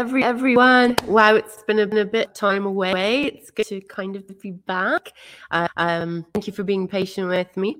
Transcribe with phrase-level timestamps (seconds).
[0.00, 0.96] Every everyone.
[1.06, 3.24] Wow, it's been a, been a bit time away.
[3.24, 5.12] It's good to kind of be back.
[5.50, 7.76] Uh, um, thank you for being patient with me.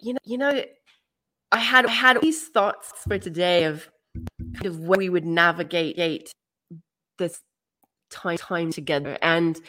[0.00, 0.64] You know, you know,
[1.52, 3.88] I had I had these thoughts for today of
[4.54, 6.32] kind of where we would navigate
[7.18, 7.38] this
[8.10, 9.60] time time together, and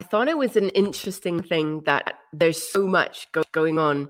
[0.00, 4.08] I thought it was an interesting thing that there's so much go- going on.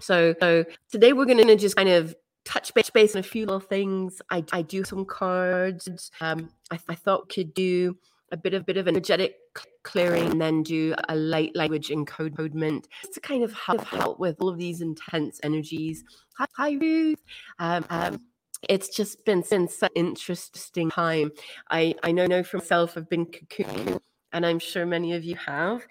[0.00, 3.60] So, so today we're going to just kind of touch base, on a few little
[3.60, 4.20] things.
[4.30, 6.10] I, I do some cards.
[6.20, 7.96] Um, I, I thought could do
[8.32, 9.34] a bit of bit of energetic
[9.82, 14.58] clearing then do a light language encodement to kind of help, help with all of
[14.58, 16.04] these intense energies.
[16.38, 17.22] Hi, hi Ruth.
[17.58, 18.20] Um, um,
[18.68, 21.30] it's just been, such an interesting time.
[21.70, 24.00] I, I know, know for myself, I've been cocoon
[24.32, 25.86] and I'm sure many of you have.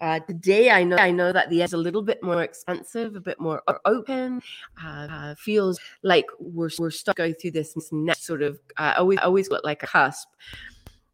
[0.00, 3.20] Uh, today, I know I know that the is a little bit more expensive, a
[3.20, 4.42] bit more open.
[4.82, 9.18] Uh, uh, feels like we're we're stuck going through this next sort of uh, always
[9.18, 10.28] always look like a cusp.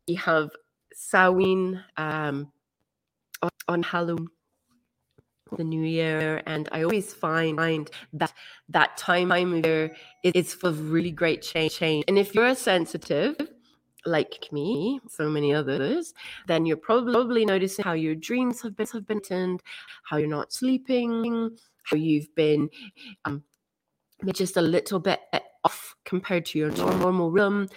[0.07, 0.51] We have
[0.93, 2.53] Samhain um,
[3.69, 4.29] on Halloween
[5.57, 8.33] the new year and i always find, that
[8.69, 13.37] that time of year is full of really great change and if you're a sensitive
[14.07, 16.15] like me, so many others,
[16.47, 19.63] then you're probably noticing how your dreams have been have been turned,
[20.05, 22.71] how you're not sleeping, how you've been
[23.25, 23.43] um,
[24.33, 25.21] just a little bit
[25.65, 27.69] off compared to your normal rhythm.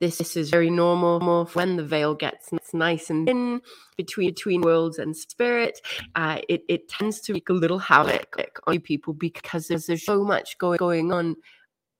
[0.00, 3.60] This, this is very normal when the veil gets nice and thin
[3.96, 5.80] between between worlds and spirit.
[6.14, 10.24] Uh, it, it tends to wreak a little havoc on people because there's, there's so
[10.24, 11.36] much going, going on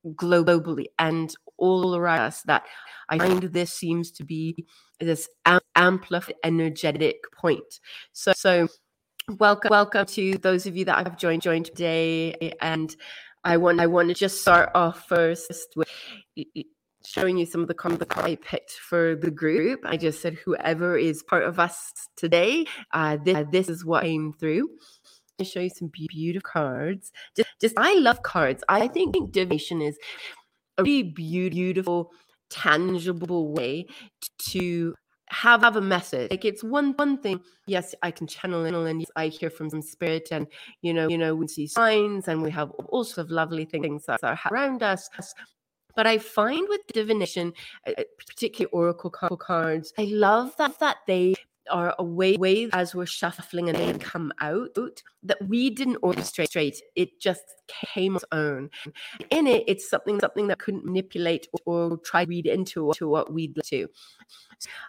[0.07, 2.65] globally and all around us that
[3.09, 4.67] I find this seems to be
[5.01, 7.81] this am- amplified energetic point.
[8.13, 8.69] So, so
[9.39, 12.53] welcome, welcome to those of you that have joined joined today.
[12.61, 12.95] And
[13.45, 15.89] I want I want to just start off first with
[17.05, 19.81] showing you some of the comments I picked for the group.
[19.85, 24.33] I just said whoever is part of us today, uh, this, this is what came
[24.33, 24.71] through
[25.39, 27.13] to show you some beautiful cards.
[27.37, 28.63] Just, just I love cards.
[28.69, 29.99] I think divination is
[30.79, 32.11] a really beautiful,
[32.51, 33.87] tangible way
[34.51, 34.95] to
[35.29, 36.31] have, have a message.
[36.31, 37.41] Like it's one one thing.
[37.67, 40.47] Yes, I can channel and yes, I hear from some spirit, and
[40.83, 44.05] you know, you know, we see signs, and we have all sorts of lovely things
[44.07, 45.09] that are around us.
[45.97, 47.53] But I find with divination,
[47.87, 51.35] uh, uh, particularly oracle cards, I love that that they
[51.71, 54.75] are a way, as we're shuffling and they come out
[55.23, 56.79] that we didn't orchestrate.
[56.95, 58.71] It just came on its own.
[59.31, 63.09] In it, it's something something that couldn't manipulate or, or try to read into to
[63.09, 63.89] what we'd to.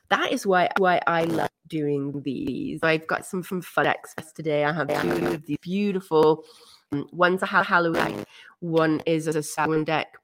[0.10, 2.80] That is why why I love doing these.
[2.84, 4.66] I've got some from FedEx today.
[4.66, 6.44] I have two of these beautiful.
[6.92, 8.26] Um, one's a Halloween.
[8.60, 10.18] One is a Samhain deck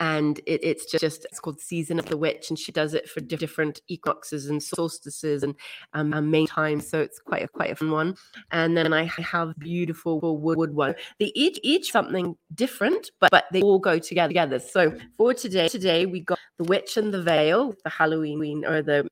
[0.00, 3.08] and it, it's just, just, it's called season of the witch and she does it
[3.08, 5.54] for different equinoxes and solstices and
[5.92, 8.16] um, and main times so it's quite a quite a fun one.
[8.50, 10.94] And then i have beautiful wood, wood one.
[11.18, 14.58] They each each something different but but they all go together together.
[14.58, 19.08] So for today today we got the witch and the veil the halloween or the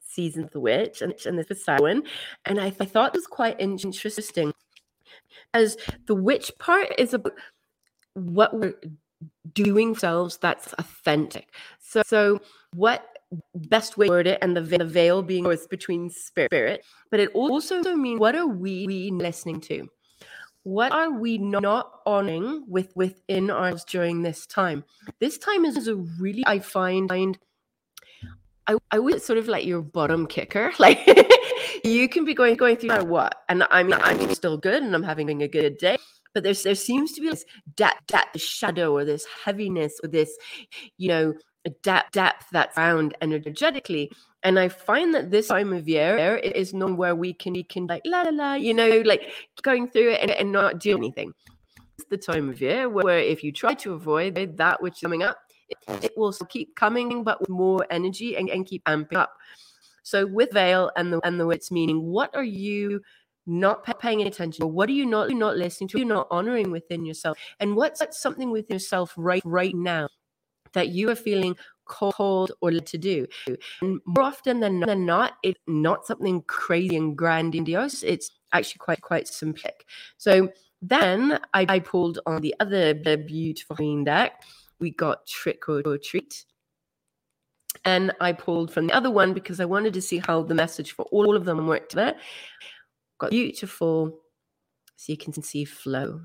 [0.00, 2.02] season of the witch and, and this was Samhain.
[2.46, 4.52] and I, I thought it was quite interesting
[5.52, 5.76] as
[6.06, 7.34] the witch part is about
[8.14, 8.74] what we're
[9.52, 11.48] doing selves that's authentic.
[11.78, 12.40] So, so
[12.74, 13.06] what
[13.54, 17.30] best way to word it and the, the veil being is between spirit, but it
[17.34, 19.88] also means what are we, listening to?
[20.62, 24.84] What are we not honoring with within ourselves during this time?
[25.20, 27.08] This time is a really I find
[28.66, 30.72] I, I would sort of like your bottom kicker.
[30.78, 31.00] Like
[31.84, 35.02] you can be going going through what, and I mean I'm still good and I'm
[35.02, 35.98] having a good day,
[36.36, 37.46] but there's there seems to be this
[37.76, 40.36] depth, depth, shadow, or this heaviness, or this,
[40.98, 41.32] you know,
[41.82, 44.12] depth, depth that's found energetically.
[44.42, 47.86] And I find that this time of year is not where we can we can
[47.86, 49.22] like la la la, you know, like
[49.62, 51.32] going through it and, and not do anything.
[51.98, 55.00] It's the time of year where, where if you try to avoid that which is
[55.00, 55.38] coming up,
[55.70, 59.32] it, it will keep coming, but with more energy and, and keep amping up.
[60.02, 63.00] So with veil and the and the witch meaning, what are you
[63.46, 67.38] not paying attention what are you not not listening to you're not honoring within yourself?
[67.60, 70.08] And what's something within yourself right right now
[70.72, 73.26] that you are feeling called or led to do?
[73.80, 79.26] And more often than, not it's not something crazy and grandiose it's actually quite quite
[79.26, 79.84] simplistic.
[80.16, 80.50] So
[80.82, 84.42] then I, I pulled on the other beautiful green deck.
[84.78, 86.44] We got trick or, or treat.
[87.84, 90.92] And I pulled from the other one because I wanted to see how the message
[90.92, 92.16] for all of them worked there
[93.18, 94.18] got beautiful,
[94.96, 96.22] so you can see flow.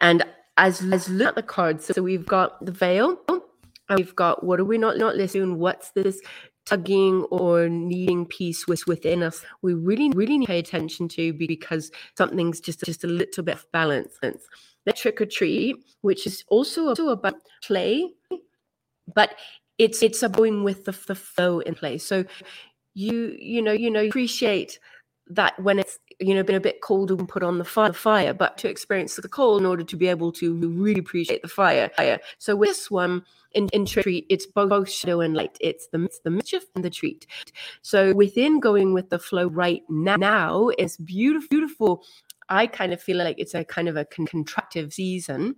[0.00, 0.24] And
[0.56, 4.60] as as look at the cards, so we've got the veil, and we've got what
[4.60, 5.58] are we not not listening?
[5.58, 6.20] What's this
[6.64, 9.42] tugging or needing piece with within us?
[9.62, 13.56] We really really need to pay attention to because something's just just a little bit
[13.56, 14.18] of balance.
[14.84, 18.10] The trick or treat, which is also also about play,
[19.14, 19.34] but
[19.78, 22.24] it's it's a going with the, the flow in place So
[22.94, 24.78] you you know you know appreciate
[25.28, 28.32] that when it's you know been a bit cold and put on the fire, fire
[28.32, 31.90] but to experience the cold in order to be able to really appreciate the fire.
[31.96, 35.56] Fire so with this one in, in treat it's both shadow and light.
[35.60, 37.26] It's the, it's the mischief and the treat.
[37.82, 42.04] So within going with the flow right now, now it's beautiful beautiful.
[42.48, 45.56] I kind of feel like it's a kind of a contractive season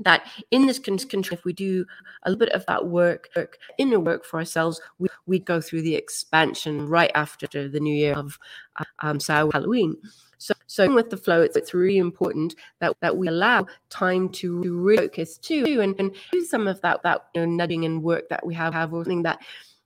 [0.00, 1.84] that in this control, if we do
[2.24, 5.82] a little bit of that work, work inner work for ourselves, we, we go through
[5.82, 8.38] the expansion right after the new year of
[8.78, 9.96] uh, um, so Halloween.
[10.38, 14.60] So, so with the flow, it's, it's really important that, that we allow time to
[14.62, 18.44] refocus too and, and do some of that that you know, nudging and work that
[18.44, 19.40] we have, have or something that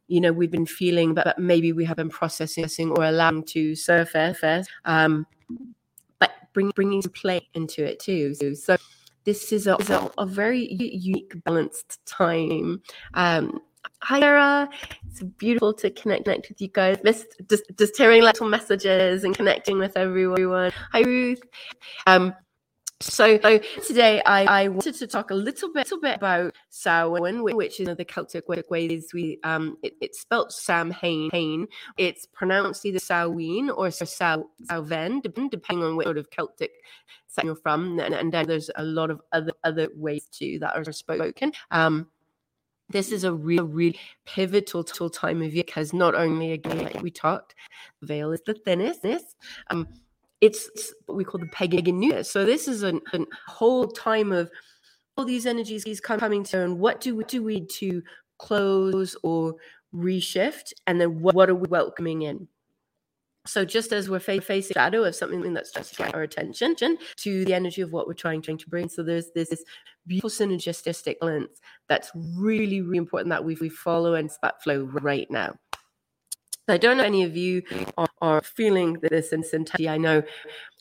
[0.06, 4.68] you know we've been feeling, but maybe we have been processing or allowing to surface.
[4.84, 5.26] Um,
[6.20, 8.34] but bring, bringing some play into it too.
[8.34, 8.76] So, so
[9.24, 12.82] this is a, a, a very unique, balanced time.
[13.14, 13.60] Um,
[14.00, 14.68] hi, Sarah.
[15.08, 16.98] It's beautiful to connect, connect with you guys.
[17.02, 20.72] Missed just, just hearing little messages and connecting with everyone.
[20.92, 21.42] Hi, Ruth.
[22.06, 22.34] Um,
[23.04, 27.42] so, so, today I, I, wanted to talk a little bit, little bit about Samhain,
[27.42, 31.66] which is the Celtic ways we um it, it's spelled Samhain.
[31.96, 36.72] It's pronounced either Samhain or Samhain, depending on which sort of Celtic
[37.26, 40.74] sect you're from, and, and then there's a lot of other other ways too that
[40.74, 41.52] are spoken.
[41.70, 42.08] Um,
[42.90, 47.10] this is a real, really pivotal time of year because not only again, like we
[47.10, 47.54] talked,
[48.00, 49.04] the veil is the thinnest.
[49.70, 49.88] Um,
[50.40, 52.24] it's, what we call the pagan new year.
[52.24, 53.00] So this is a
[53.46, 54.50] whole time of
[55.16, 58.02] all these energies these coming to, and what do we do we to
[58.38, 59.54] close or
[59.94, 62.48] reshift, and then what, what are we welcoming in?
[63.46, 67.82] So just as we're facing shadow of something that's just our attention to the energy
[67.82, 68.88] of what we're trying, trying to bring.
[68.88, 69.62] So there's this, this
[70.06, 75.30] beautiful synergistic balance that's really, really important that we, we follow and that flow right
[75.30, 75.54] now.
[76.68, 77.62] I don't know any of you
[77.98, 79.88] are, are feeling this intensity.
[79.88, 80.22] I know,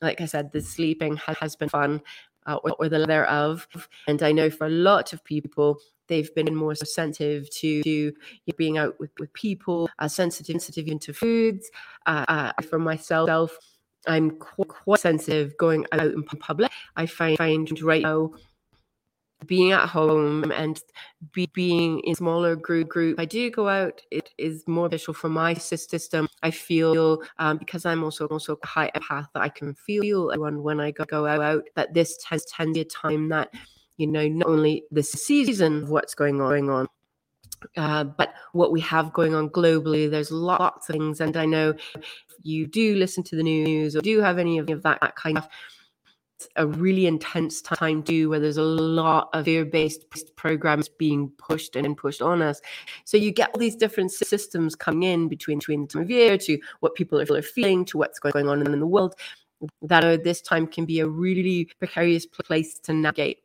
[0.02, 2.02] like I said, the sleeping has, has been fun,
[2.46, 3.68] uh, or, or, the thereof.
[4.08, 8.14] And I know for a lot of people, they've been more sensitive to, to
[8.58, 11.70] being out with, with people, uh, sensitive, sensitive into foods.
[12.06, 13.58] Uh, uh, for myself,
[14.08, 16.72] I'm quite, quite sensitive going out in public.
[16.96, 18.34] I find, find right now
[19.44, 20.82] being at home and
[21.32, 25.30] be, being in smaller group group i do go out it is more beneficial for
[25.30, 29.74] my system i feel um, because i'm also also a high empath that i can
[29.74, 33.30] feel everyone when i go, go out that this tends tend to be a time
[33.30, 33.54] that
[33.98, 36.88] you know not only the season of what's going on, going on
[37.78, 41.22] uh, but what we have going on globally, there's lots of things.
[41.22, 44.68] And I know if you do listen to the news or do have any of
[44.68, 45.48] that, that kind of
[46.56, 51.96] a really intense time too, where there's a lot of fear-based programs being pushed and
[51.96, 52.62] pushed on us.
[53.06, 56.38] So you get all these different systems coming in between between the time of year
[56.40, 59.16] to what people are feeling to what's going on in the world.
[59.82, 63.40] That this time can be a really precarious place to navigate.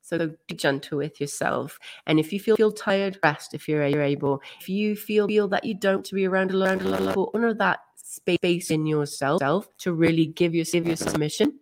[0.00, 1.78] So be gentle with yourself.
[2.06, 4.40] And if you feel, feel tired, rest if you're, able.
[4.60, 8.70] If you feel, feel that you don't to be around a lot, honor that space
[8.70, 11.58] in yourself to really give yourself your submission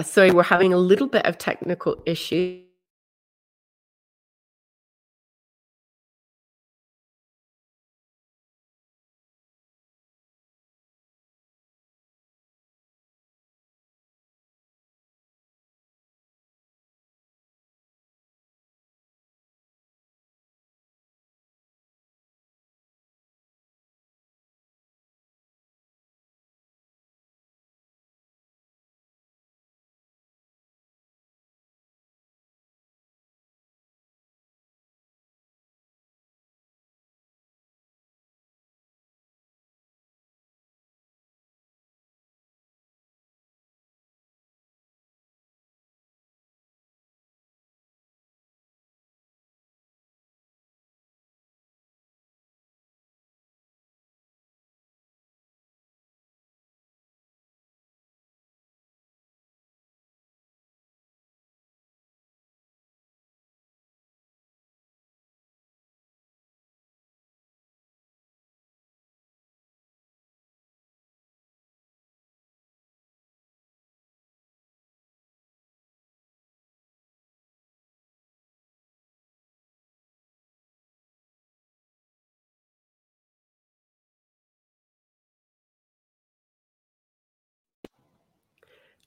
[0.00, 2.62] sorry, we're having a little bit of technical issue.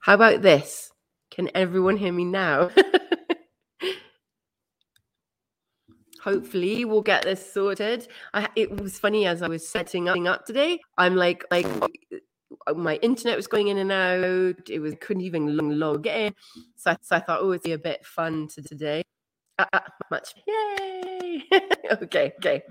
[0.01, 0.91] How about this?
[1.31, 2.69] Can everyone hear me now?
[6.21, 8.07] Hopefully, we'll get this sorted.
[8.33, 10.79] I, it was funny as I was setting up, up today.
[10.97, 11.67] I'm like, like
[12.67, 14.69] uh, my internet was going in and out.
[14.69, 16.33] It was couldn't even log in.
[16.75, 19.03] So, so I thought, oh, it'd be a bit fun to today.
[19.59, 21.43] Uh, uh, much, yay!
[21.91, 22.63] okay, okay.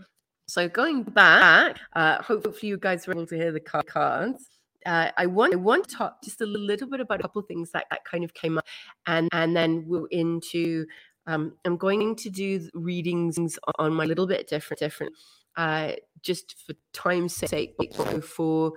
[0.48, 4.48] So going back, uh, hopefully you guys were able to hear the cards.
[4.86, 7.46] Uh, I want I want to talk just a little bit about a couple of
[7.46, 8.66] things that, that kind of came up,
[9.06, 10.86] and and then we'll into
[11.26, 13.38] um, I'm going to do readings
[13.78, 15.14] on my little bit different, different,
[15.56, 17.74] uh, just for time's sake,
[18.22, 18.72] for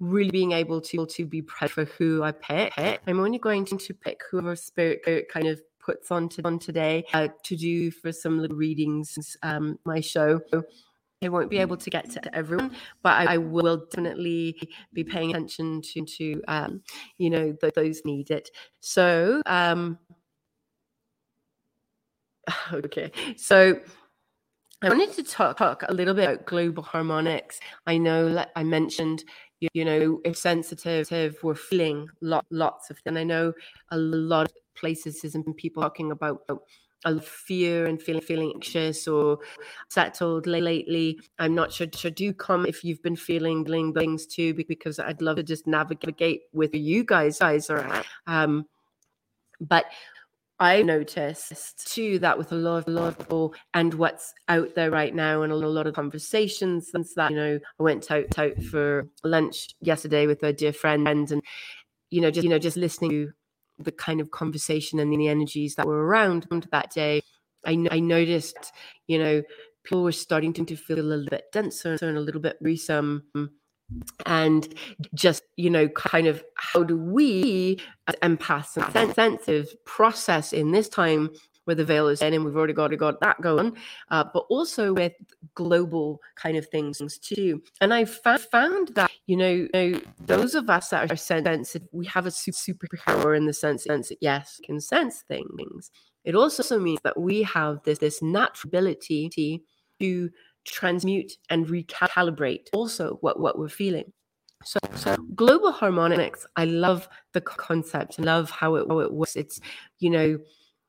[0.00, 2.72] really being able to to be present for who I pick.
[3.06, 7.28] I'm only going to pick whoever spirit kind of puts on to on today uh,
[7.44, 9.36] to do for some little readings.
[9.42, 10.40] Um, my show.
[11.22, 14.58] I won't be able to get to everyone, but I, I will definitely
[14.92, 16.82] be paying attention to, to um,
[17.18, 18.50] you know, th- those need it.
[18.80, 19.98] So, um,
[22.72, 23.80] Okay, so
[24.82, 27.60] I wanted to talk, talk a little bit about global harmonics.
[27.86, 29.22] I know like I mentioned,
[29.60, 33.52] you, you know, if sensitive, we're feeling lot, lots of, and I know
[33.92, 36.40] a lot of places and people talking about
[37.04, 39.38] a fear and feeling feeling anxious or
[39.88, 41.20] settled lately.
[41.38, 41.86] I'm not sure.
[41.92, 46.42] So do come if you've been feeling things too, because I'd love to just navigate
[46.52, 47.38] with you guys.
[47.38, 48.06] Guys are at.
[48.26, 48.66] Um,
[49.60, 49.86] but
[50.60, 54.76] I noticed too that with a lot of, a lot of people and what's out
[54.76, 58.38] there right now and a lot of conversations since that, you know, I went out,
[58.38, 61.42] out for lunch yesterday with a dear friend and,
[62.10, 63.32] you know, just, you know, just listening to
[63.84, 67.22] the kind of conversation and the energies that were around that day,
[67.66, 68.72] I, I noticed,
[69.06, 69.42] you know,
[69.84, 73.24] people were starting to feel a little bit denser and a little bit worrisome.
[74.24, 74.74] And
[75.12, 80.88] just you know kind of how do we as empaths and sensitive process in this
[80.88, 81.28] time
[81.64, 83.76] where the veil is in and we've already got, got that going
[84.10, 85.12] uh, but also with
[85.54, 90.68] global kind of things too and i found that you know, you know those of
[90.68, 95.22] us that are sensitive we have a superpower in the sense that yes can sense
[95.28, 95.90] things
[96.24, 99.62] it also means that we have this this natural ability
[100.00, 100.30] to
[100.64, 104.12] transmute and recalibrate also what, what we're feeling.
[104.64, 109.34] So, so global harmonics, I love the concept, I love how it, how it works.
[109.34, 109.58] It's,
[109.98, 110.38] you know,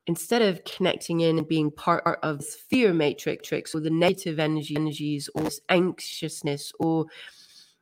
[0.08, 4.40] instead of connecting in and being part of this fear matrix tricks or the negative
[4.40, 7.06] energy energies or this anxiousness or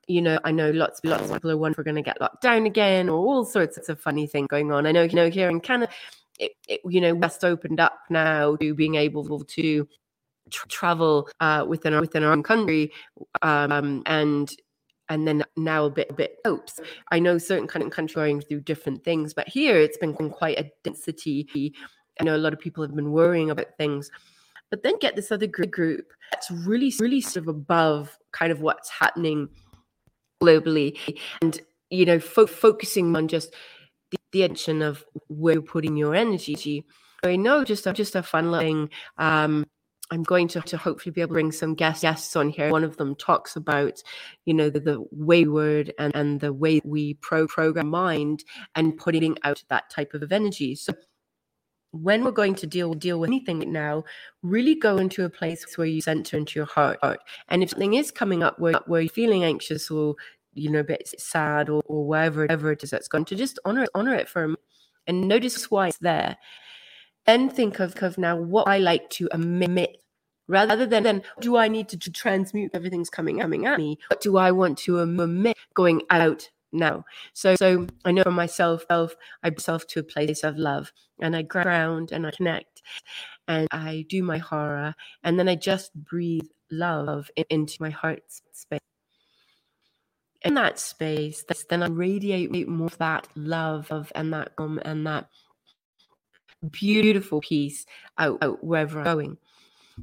[0.07, 2.19] you know, I know lots lots of people are wondering if we're going to get
[2.19, 4.85] locked down again or all sorts of funny thing going on.
[4.85, 5.91] I know, you know, here in Canada,
[6.39, 9.87] it, it, you know, West opened up now to being able to
[10.49, 12.91] travel uh, within our within our own country,
[13.41, 14.51] um, and
[15.07, 16.71] and then now a bit a bit out.
[17.11, 20.59] I know certain kind of countries going through different things, but here it's been quite
[20.59, 21.73] a density.
[22.20, 24.12] I know a lot of people have been worrying about things,
[24.70, 28.89] but then get this other group that's really really sort of above kind of what's
[28.89, 29.50] happening
[30.41, 30.98] globally,
[31.41, 33.53] and you know fo- focusing on just
[34.12, 36.86] the, the attention of where you're putting your energy.
[37.24, 38.89] I know just a, just a fun thing.
[39.18, 39.65] Um,
[40.12, 42.70] I'm going to, to hopefully be able to bring some guest, guests on here.
[42.70, 44.03] One of them talks about,
[44.46, 48.44] you know, the, the wayward and, and the way we pro program mind
[48.75, 50.75] and putting out that type of energy.
[50.75, 50.94] So
[51.91, 54.03] when we're going to deal deal with anything now,
[54.43, 57.00] really go into a place where you center into your heart.
[57.50, 60.15] And if something is coming up where, where you're feeling anxious or
[60.53, 63.60] you know a bit sad or, or wherever, whatever it is that's going to just
[63.65, 64.55] honor honor it for a
[65.07, 66.38] and notice why it's there.
[67.25, 69.98] Then think of, of now what I like to emit
[70.48, 73.98] rather than, then do I need to, to transmute everything's coming coming at me?
[74.10, 77.05] What do I want to emit going out now?
[77.33, 78.85] So so I know for myself,
[79.43, 82.81] I myself to a place of love and I ground and I connect
[83.47, 88.23] and I do my hara and then I just breathe love into my heart
[88.53, 88.79] space.
[90.43, 95.07] In that space, then I radiate more of that love of and that um and
[95.07, 95.29] that
[96.71, 97.85] beautiful peace
[98.17, 99.37] out, out wherever I'm going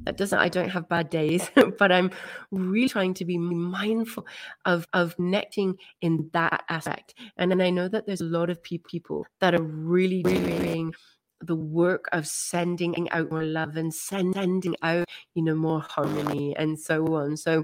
[0.03, 2.11] that doesn't i don't have bad days but i'm
[2.51, 4.25] really trying to be mindful
[4.65, 7.13] of of connecting in that aspect.
[7.37, 10.93] And then i know that there's a lot of people that are really doing
[11.41, 15.05] the work of sending out more love and sending out
[15.35, 17.37] you know more harmony and so on.
[17.37, 17.63] So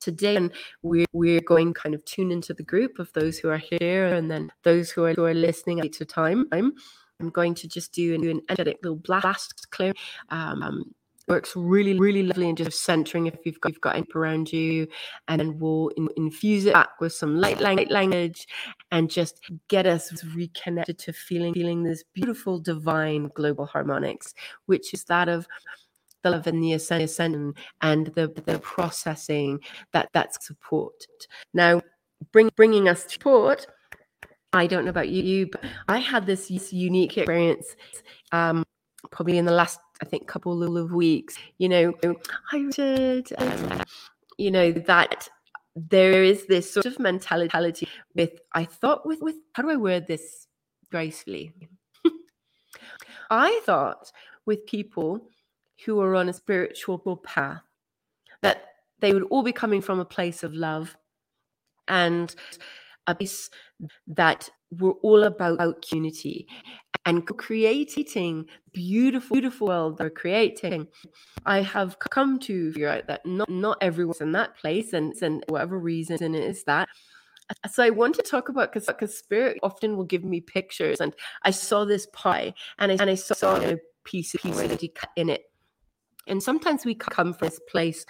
[0.00, 0.52] today and
[0.82, 4.30] we're, we're going kind of tune into the group of those who are here and
[4.30, 6.46] then those who are, who are listening at a time.
[6.52, 6.74] I'm
[7.20, 9.92] I'm going to just do an energetic little blast clear
[10.30, 10.94] um,
[11.28, 14.86] works really, really lovely and just centering if you've got, you've got anything around you.
[15.28, 18.46] And then we'll in, infuse it back with some light, light language
[18.90, 24.34] and just get us reconnected to feeling, feeling this beautiful, divine global harmonics,
[24.66, 25.46] which is that of
[26.22, 29.60] the love and the ascension and the, the processing
[29.92, 31.06] that that's support.
[31.52, 31.82] Now,
[32.32, 33.66] bring, bringing us to support,
[34.52, 37.76] I don't know about you, but I had this unique experience
[38.32, 38.64] um,
[39.10, 41.36] probably in the last I think a couple of weeks.
[41.56, 41.94] You know,
[42.52, 43.82] I did, um,
[44.36, 45.30] you know, that
[45.74, 50.06] there is this sort of mentality with I thought with with how do I word
[50.06, 50.46] this
[50.90, 51.54] gracefully?
[53.30, 54.12] I thought
[54.44, 55.28] with people
[55.86, 57.62] who are on a spiritual path
[58.42, 58.64] that
[59.00, 60.94] they would all be coming from a place of love
[61.88, 62.34] and
[63.06, 63.48] a place
[64.06, 66.46] that we're all about unity
[67.06, 70.88] and creating beautiful, beautiful world they're creating.
[71.44, 75.44] I have come to figure out that not, not everyone's in that place, and, and
[75.48, 76.88] whatever reason it is that.
[77.70, 81.14] So I want to talk about because because spirit often will give me pictures, and
[81.42, 85.28] I saw this pie, and I and I saw a piece of piece cut in
[85.28, 85.42] it,
[86.26, 88.06] and sometimes we come from this place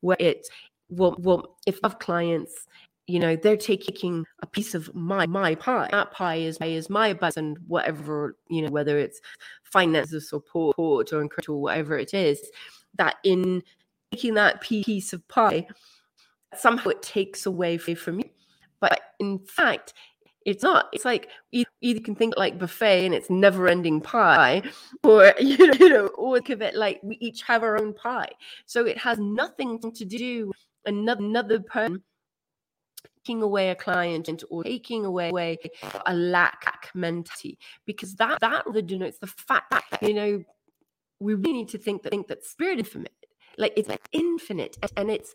[0.00, 0.48] where it's
[0.90, 2.66] well, well, if of clients
[3.08, 6.88] you know they're taking a piece of my my pie that pie is my is
[6.88, 9.20] my buzz and whatever you know whether it's
[9.64, 12.40] finances or support or encourage or whatever it is
[12.94, 13.62] that in
[14.12, 15.66] taking that piece of pie
[16.54, 18.30] somehow it takes away from you.
[18.80, 19.94] But in fact
[20.46, 20.88] it's not.
[20.94, 24.62] It's like you either can think like buffet and it's never ending pie
[25.02, 27.92] or you know, you know or think of it like we each have our own
[27.92, 28.30] pie.
[28.64, 30.52] So it has nothing to do
[30.86, 32.02] another another person
[33.28, 35.58] taking away a client or taking away,
[36.06, 40.42] a lack mentality because that that denotes the fact that you know
[41.20, 43.12] we really need to think that think that spirit infinite.
[43.58, 45.34] Like it's infinite and it's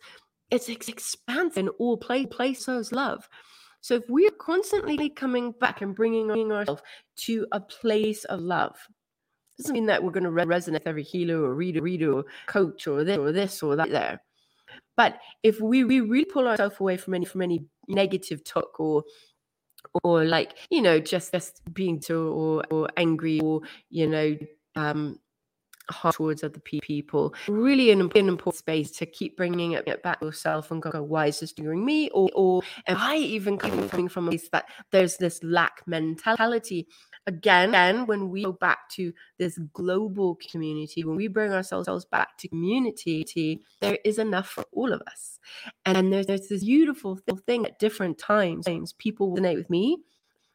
[0.49, 3.27] it's expansive in all play places love.
[3.82, 6.82] So if we're constantly coming back and bringing ourselves
[7.17, 8.77] to a place of love
[9.58, 12.88] doesn't mean that we're going to resonate with every healer or reader reader or coach
[12.88, 14.19] or this or this or that there
[14.95, 19.03] but if we, we really pull ourselves away from any from any negative talk or
[20.03, 24.36] or like you know just just being to or or angry or you know
[24.75, 25.17] um
[25.91, 30.81] hard towards other people really an important space to keep bringing it back yourself and
[30.81, 32.09] go why is this doing me?
[32.12, 36.88] Or or am i even coming from a place that there's this lack mentality
[37.27, 42.38] again, again, when we go back to this global community, when we bring ourselves back
[42.38, 45.39] to community, there is enough for all of us.
[45.86, 48.67] And there's, there's this beautiful thing at different times.
[48.97, 49.97] People resonate with me,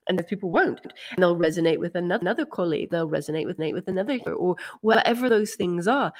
[0.08, 0.80] and there's people won't.
[0.80, 2.90] And they'll resonate with another, another colleague.
[2.90, 6.12] They'll resonate with nate with another, or whatever those things are.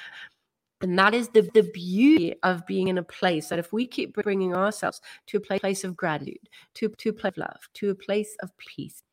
[0.81, 4.13] And that is the, the beauty of being in a place that if we keep
[4.13, 7.95] bringing ourselves to a place of gratitude, to, to a place of love, to a
[7.95, 9.03] place of peace,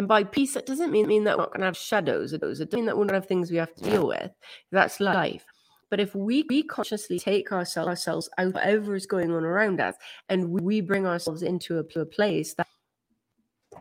[0.00, 2.32] and by peace, that doesn't mean, mean that we're not going to have shadows.
[2.32, 4.30] It doesn't mean that we're going to have things we have to deal with.
[4.72, 5.44] That's life.
[5.90, 9.78] But if we, we consciously take ourselves, ourselves out of whatever is going on around
[9.78, 9.96] us
[10.30, 12.66] and we bring ourselves into a, a place that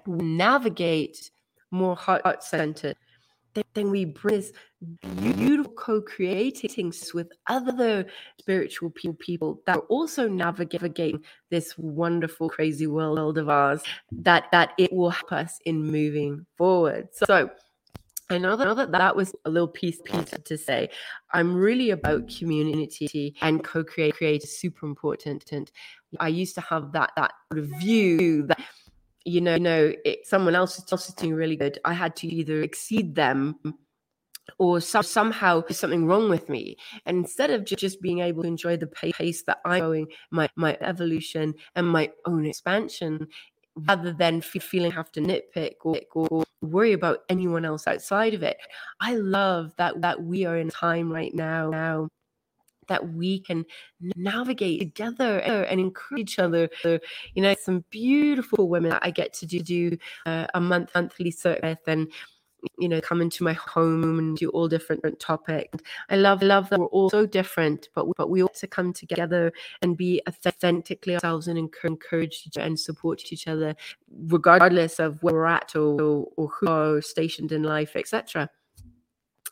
[0.05, 1.31] we navigate
[1.71, 2.97] more heart centered,
[3.53, 4.51] then we bring this
[5.21, 8.05] beautiful co-creating with other
[8.39, 13.81] spiritual people that are also navigating this wonderful crazy world of ours
[14.11, 17.49] that that it will help us in moving forward so
[18.31, 20.89] I know that, I know that that was a little piece, piece to say.
[21.33, 24.17] I'm really about community and co-create.
[24.17, 25.49] Create is super important.
[26.19, 28.61] I used to have that that sort of view that
[29.25, 31.79] you know, you know, it, someone else is doing really good.
[31.85, 33.59] I had to either exceed them
[34.57, 36.77] or some, somehow something wrong with me.
[37.05, 40.77] And instead of just being able to enjoy the pace that I'm going, my, my
[40.81, 43.27] evolution and my own expansion,
[43.75, 48.57] rather than feeling have to nitpick or, or worry about anyone else outside of it.
[48.99, 52.09] I love that that we are in time right now now
[52.89, 53.65] that we can
[54.15, 56.69] navigate together and encourage each other.
[56.81, 56.99] So,
[57.33, 61.79] You know, some beautiful women I get to do, do uh, a month monthly circuit
[61.87, 62.11] and
[62.77, 65.77] you know come into my home and do all different topics
[66.09, 69.51] i love love that we're all so different but but we ought to come together
[69.81, 73.75] and be authentically ourselves and encourage each other and support each other
[74.27, 78.49] regardless of where we're at or, or, or who are stationed in life etc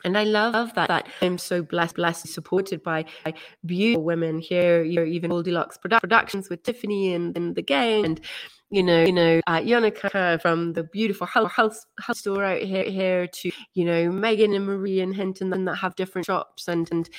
[0.03, 3.33] and I love that, that I'm so blessed, blessed, supported by, by
[3.65, 8.21] beautiful women here, you know, even Goldylocks Productions with Tiffany and, and the gang, and
[8.69, 12.83] you know, you know, uh, Yonica from the beautiful house, house, house store out here,
[12.83, 17.09] here to, you know, Megan and Marie and Hinton that have different shops and, and,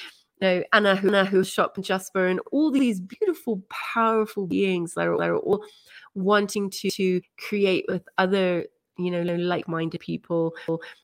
[0.41, 4.93] you know, Anna who, Anna who shop in Jasper and all these beautiful, powerful beings
[4.95, 5.65] that are, that are all
[6.15, 8.67] wanting to, to create with other
[8.99, 10.55] you know like-minded people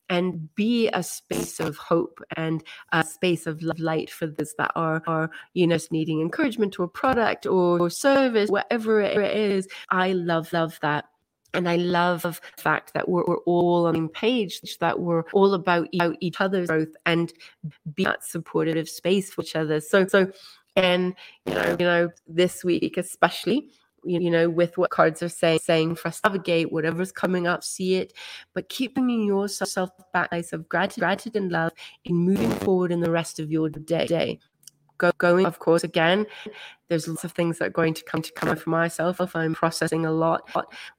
[0.08, 4.72] and be a space of hope and a space of love light for those that
[4.74, 10.12] are are you know needing encouragement or product or, or service whatever it is i
[10.12, 11.06] love love that
[11.54, 15.22] and I love the fact that we're, we're all on the same page, that we're
[15.32, 17.32] all about each other's growth and
[17.94, 19.80] be that supportive space for each other.
[19.80, 20.30] So, so,
[20.76, 21.14] and
[21.46, 23.70] you know, you know, this week especially,
[24.04, 27.64] you know, with what cards are saying, saying for us to navigate whatever's coming up,
[27.64, 28.12] see it,
[28.52, 31.72] but keep bringing yourself back place of gratitude, gratitude and love
[32.04, 34.38] in moving forward in the rest of your day.
[34.98, 36.26] Go, going, of course, again,
[36.88, 39.54] there's lots of things that are going to come to come for myself if I'm
[39.54, 40.48] processing a lot,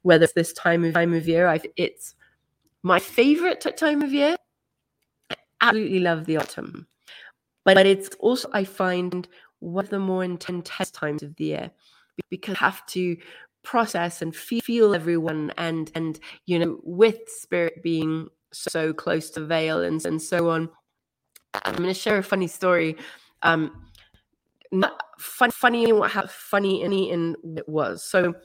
[0.01, 1.47] whether it's this time of time of year.
[1.47, 2.15] I've, it's
[2.83, 4.35] my favorite time of year.
[5.29, 6.87] I absolutely love the autumn,
[7.63, 9.27] but, but it's also I find
[9.59, 11.71] one of the more intense times of the year
[12.29, 13.17] because I have to
[13.63, 19.81] process and feel everyone and and you know with spirit being so close to veil
[19.81, 20.69] and, and so on
[21.63, 22.95] i'm going to share a funny story
[23.41, 23.85] um
[24.71, 28.35] not fun, funny what how funny any in it was so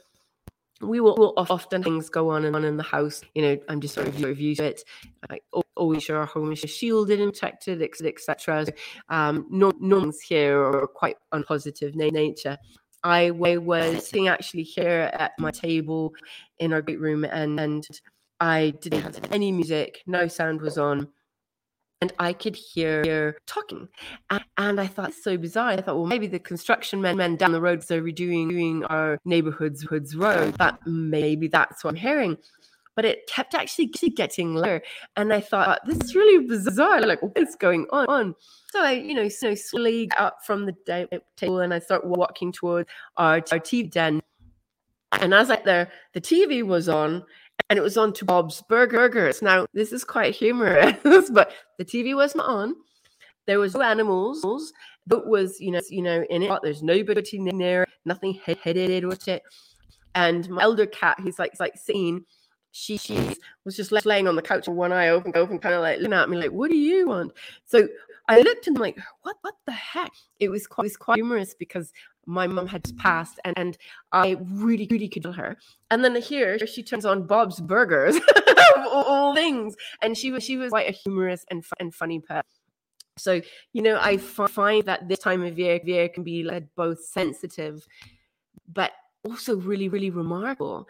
[0.81, 3.21] we will, will, often things go on and on in the house.
[3.35, 4.83] You know, I'm just sort of review it.
[5.29, 5.39] I
[5.75, 8.65] always sure our home is shielded and protected, etc.
[9.09, 12.57] Um, no, no here are quite on positive nature.
[13.03, 16.13] I was sitting actually here at my table
[16.59, 17.87] in our great room and, and
[18.39, 21.07] I didn't have any music, no sound was on.
[22.03, 23.87] And I could hear talking.
[24.31, 25.69] And, and I thought, so bizarre.
[25.69, 29.85] I thought, well, maybe the construction men, men down the road, are redoing our neighborhood's
[30.15, 30.55] road.
[30.55, 32.37] That maybe that's what I'm hearing
[32.95, 34.81] but it kept actually getting lower.
[35.15, 37.01] And I thought, uh, this is really bizarre.
[37.01, 38.35] Like, what's going on?
[38.71, 42.89] So I, you know, so slowly up from the table and I start walking towards
[43.17, 44.21] our, our TV den.
[45.11, 47.23] And as I there, the TV was on
[47.69, 49.41] and it was on to Bob's Burgers.
[49.41, 50.97] Now, this is quite humorous,
[51.29, 52.75] but the TV wasn't on.
[53.47, 54.43] There was no animals.
[55.11, 56.59] It was, you know, you know, in it.
[56.63, 57.85] There's nobody in there.
[58.05, 59.43] nothing headed with it.
[60.15, 62.25] And my elder cat, he's like, like sitting
[62.71, 65.75] she she was just left laying on the couch with one eye open, open, kind
[65.75, 67.33] of like looking at me like, "What do you want?"
[67.65, 67.87] So
[68.27, 69.37] I looked and I'm like, "What?
[69.41, 71.91] What the heck?" It was quite, it was quite humorous because
[72.25, 73.77] my mum had passed, and and
[74.11, 75.57] I really really could tell her.
[75.89, 78.15] And then here she turns on Bob's Burgers,
[78.77, 82.45] all things, and she was she was quite a humorous and and funny person.
[83.17, 83.41] So
[83.73, 87.85] you know, I find that this time of year, year can be like both sensitive,
[88.71, 88.91] but
[89.23, 90.87] also really, really remarkable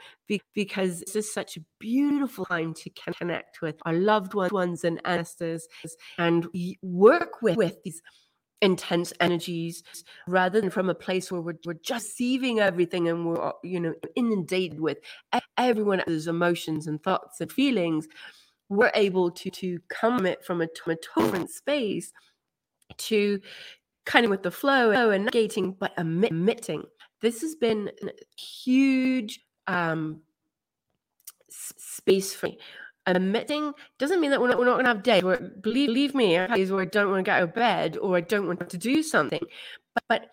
[0.53, 5.67] because this is such a beautiful time to connect with our loved ones and ancestors
[6.17, 6.47] and
[6.81, 8.01] work with, with these
[8.61, 9.83] intense energies
[10.27, 13.79] rather than from a place where we're, we're just receiving everything and we're uh, you
[13.79, 14.99] know inundated with
[15.57, 18.07] everyone else's emotions and thoughts and feelings
[18.69, 22.13] we're able to to come it from a, a different space
[22.97, 23.39] to
[24.05, 26.83] kind of with the flow and negating but emitting
[27.21, 30.21] this has been a huge um,
[31.49, 32.59] space for me.
[33.07, 36.15] Admitting doesn't mean that we're not, we're not going to have days where, believe, believe
[36.15, 38.69] me, days where I don't want to get out of bed or I don't want
[38.69, 39.41] to do something.
[39.95, 40.29] But, but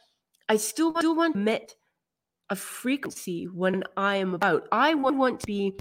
[0.49, 1.77] I still, still want to emit
[2.51, 4.69] a frequency when I am about.
[4.71, 5.75] I want to be,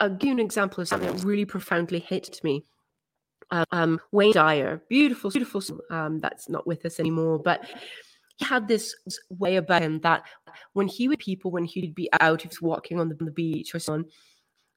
[0.00, 2.64] I'll give you an example of something that really profoundly hit me.
[3.70, 7.64] Um, Wayne Dyer, beautiful, beautiful, um, that's not with us anymore, but
[8.36, 8.94] he had this
[9.30, 10.24] way about him that
[10.72, 13.26] when he would people, when he would be out, he was walking on the, on
[13.26, 14.04] the beach or so on,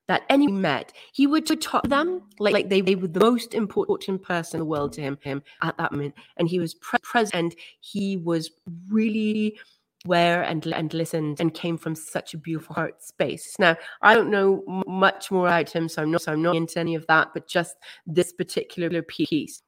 [0.07, 3.53] that anyone met, he would talk to them like, like they, they were the most
[3.53, 6.15] important person in the world to him, him at that moment.
[6.37, 7.55] And he was pre- present.
[7.79, 8.49] He was
[8.89, 9.59] really
[10.05, 13.55] aware and and listened and came from such a beautiful heart space.
[13.59, 16.79] Now, I don't know much more about him, so I'm not so I'm not into
[16.79, 17.75] any of that, but just
[18.07, 19.61] this particular piece.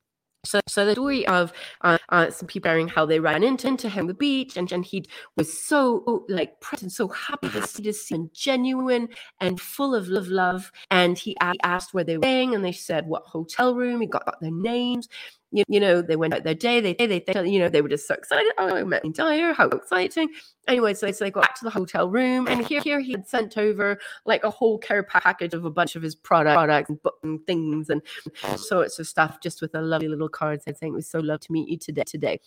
[0.44, 3.90] So, so the story of uh, uh, some people sharing how they ran into, into
[3.90, 5.06] him on the beach, and, and he
[5.38, 10.28] was so like present, so happy to see this and genuine and full of love,
[10.30, 10.72] love.
[10.90, 14.02] And he asked where they were staying, and they said what hotel room.
[14.02, 15.08] He got, got their names,
[15.52, 17.90] you, you know, they went out their day, they, they, they, you know, they were
[17.90, 18.52] just so excited.
[18.58, 20.30] Oh, I met Dyer, how exciting.
[20.68, 23.28] Anyway, so, so they got back to the hotel room and here, here he had
[23.28, 27.00] sent over like a whole care package of a bunch of his product, products and,
[27.24, 28.02] and things and
[28.56, 31.52] sorts of stuff just with a lovely little card saying it was so lovely to
[31.52, 32.04] meet you today.
[32.04, 32.40] today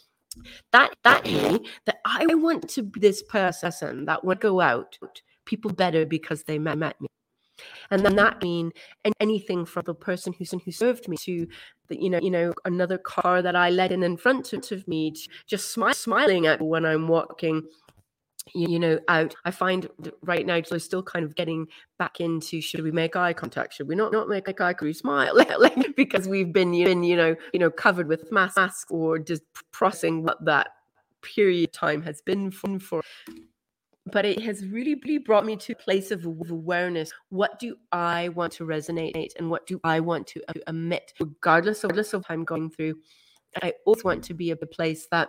[0.72, 4.98] that that me that I want to be this person that would go out
[5.44, 7.08] people better because they met, met me.
[7.90, 8.72] And then that mean
[9.20, 11.46] anything from the person who's who who served me to
[11.88, 15.14] the, you know you know another car that I led in in front of me,
[15.46, 17.62] just smile, smiling at when I'm walking
[18.54, 19.34] you know out.
[19.44, 19.88] I find
[20.22, 21.66] right now so still kind of getting
[21.98, 23.74] back into should we make eye contact?
[23.74, 24.82] Should we not not make eye contact?
[24.82, 25.34] We smile?
[25.58, 30.44] Like because we've been you know you know covered with masks or just processing what
[30.44, 30.68] that
[31.22, 33.02] period time has been for
[34.06, 37.10] but it has really, really brought me to a place of awareness.
[37.30, 41.84] What do I want to resonate and what do I want to uh, emit, regardless
[41.84, 42.96] of, regardless of what I'm going through?
[43.62, 45.28] I also want to be a place that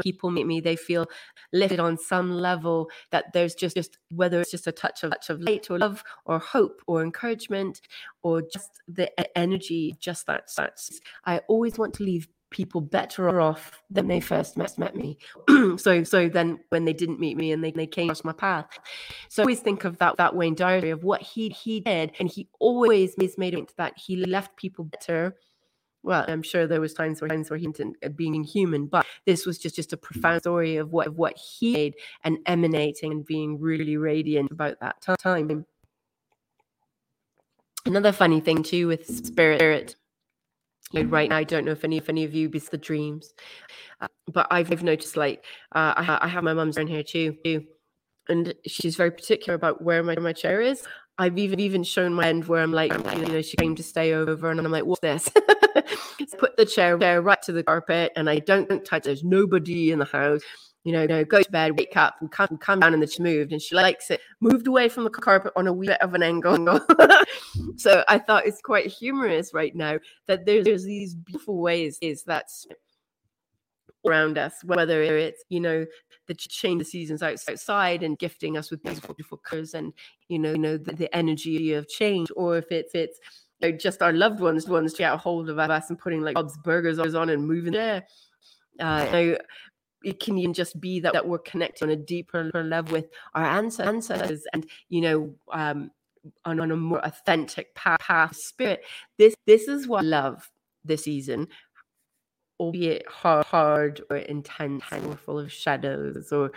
[0.00, 1.06] people meet me they feel
[1.52, 5.30] lifted on some level that there's just just whether it's just a touch of touch
[5.30, 7.80] of light or love or hope or encouragement
[8.22, 9.08] or just the
[9.38, 14.56] energy just that that's i always want to leave people better off than they first
[14.56, 15.18] met, met me
[15.76, 18.78] so so then when they didn't meet me and they, they came across my path
[19.28, 22.30] so I always think of that that Wayne Dyer of what he he did and
[22.30, 25.34] he always made it that he left people better
[26.04, 29.06] well, I'm sure there was times where times where he didn't uh, being human, but
[29.24, 33.10] this was just just a profound story of what of what he made and emanating
[33.10, 35.64] and being really radiant about that time.
[37.86, 39.96] Another funny thing too with spirit.
[41.02, 43.34] Right now, I don't know if any if any of you be the dreams,
[44.00, 47.36] uh, but I've, I've noticed like uh, I, I have my mum's in here too,
[47.44, 47.64] too,
[48.28, 50.82] and she's very particular about where my my chair is.
[51.18, 54.14] I've even even shown my end where I'm like, you know, she came to stay
[54.14, 55.28] over, and I'm like, what's this?
[56.38, 59.04] Put the chair, chair right to the carpet, and I don't touch.
[59.04, 60.42] There's nobody in the house.
[60.84, 63.22] You know, no, go to bed, wake up, and come, come down, and then she
[63.22, 64.20] moved, and she likes it.
[64.40, 66.54] Moved away from the carpet on a wee bit of an angle.
[67.76, 72.22] so I thought it's quite humorous right now that there's, there's these beautiful ways is
[72.22, 72.66] that's
[74.06, 75.86] around us, whether it's you know
[76.26, 79.92] the change the seasons outside and gifting us with beautiful, beautiful colors and
[80.28, 83.18] you know, you know the, the energy of change, or if it's it's
[83.60, 86.22] you know, just our loved ones, ones to get a hold of us and putting
[86.22, 88.04] like Bob's Burgers on and moving there.
[88.80, 89.38] Uh, you know,
[90.04, 93.44] it can even just be that, that we're connected on a deeper level with our
[93.44, 95.90] ancestors and you know um,
[96.44, 98.82] on, on a more authentic path, path spirit
[99.18, 100.50] this this is what I love
[100.84, 101.48] this season
[102.60, 106.52] albeit hard, hard or intense or full of shadows or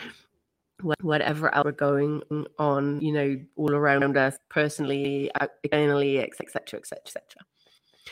[1.02, 2.22] whatever else we're going
[2.60, 7.24] on, you know, all around us, personally, externally, etc., etc., etc.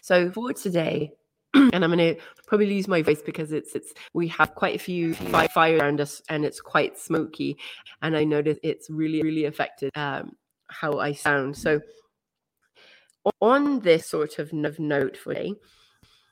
[0.02, 1.12] So for today,
[1.74, 4.80] and I'm going to probably lose my voice because it's it's we have quite a
[4.80, 7.58] few fire around us and it's quite smoky,
[8.02, 10.36] and I notice it's really really affected um,
[10.68, 11.56] how I sound.
[11.58, 11.80] So
[13.42, 15.54] on this sort of note for today,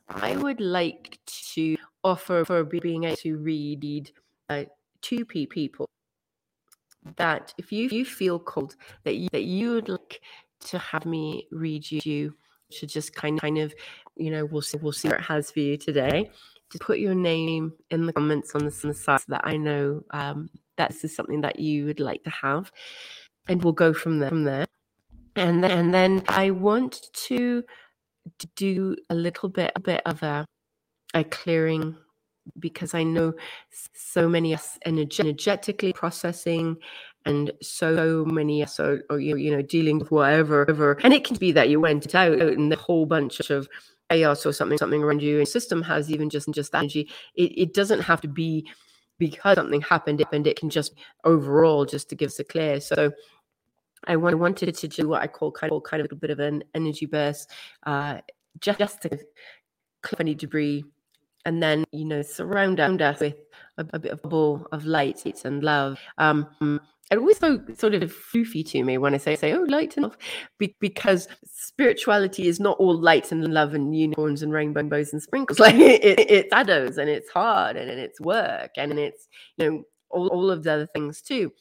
[0.09, 1.19] I would like
[1.53, 4.11] to offer for being able to read
[4.49, 4.65] uh,
[5.01, 5.89] two people
[7.17, 10.21] that if you, you feel called that you, that you would like
[10.65, 12.33] to have me read you,
[12.71, 13.73] should just kind of, kind of
[14.15, 16.29] you know we'll see we'll see what it has for you today.
[16.71, 19.57] Just put your name in the comments on the, on the side so that I
[19.57, 22.71] know um, that this is something that you would like to have.
[23.47, 24.65] And we'll go from there from there.
[25.35, 27.63] And then, and then I want to
[28.55, 30.45] do a little bit a bit of a
[31.13, 31.95] a clearing
[32.59, 33.33] because I know
[33.93, 36.77] so many us energetically processing
[37.25, 40.99] and so many so or you, know dealing with whatever, whatever.
[41.03, 43.67] And it can be that you went out and the whole bunch of
[44.13, 47.51] chaos or something something around you and system has even just just that energy it,
[47.57, 48.65] it doesn't have to be
[49.19, 53.11] because something happened and it can just overall just to give us a clear so
[54.07, 56.63] I wanted to do what I call kind of kind of a bit of an
[56.75, 57.49] energy burst,
[57.85, 58.19] uh,
[58.59, 59.09] just, just to
[60.01, 60.83] clear any debris,
[61.45, 63.35] and then you know surround us with
[63.77, 65.99] a, a bit of ball of light and love.
[66.17, 69.95] Um, it always so sort of floofy to me when I say, say, oh, light
[69.97, 70.17] and love,
[70.57, 75.59] Be- because spirituality is not all light and love and unicorns and rainbows and sprinkles.
[75.63, 79.69] Like it, it, it's shadows and it's hard and, and it's work and it's, you
[79.71, 81.51] know, all, all of the other things too.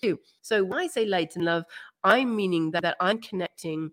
[0.43, 1.65] So when I say light and love,
[2.05, 3.91] I'm meaning that, that I'm connecting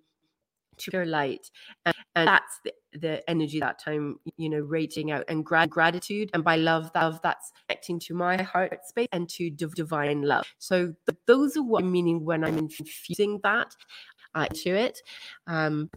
[0.79, 1.49] to your light
[1.85, 6.29] and, and that's the, the energy that time you know raging out and gra- gratitude
[6.33, 10.45] and by love love that's connecting to my heart space and to div- divine love
[10.57, 13.75] so th- those are what i'm meaning when i'm infusing that
[14.35, 15.01] uh, it
[15.47, 15.89] um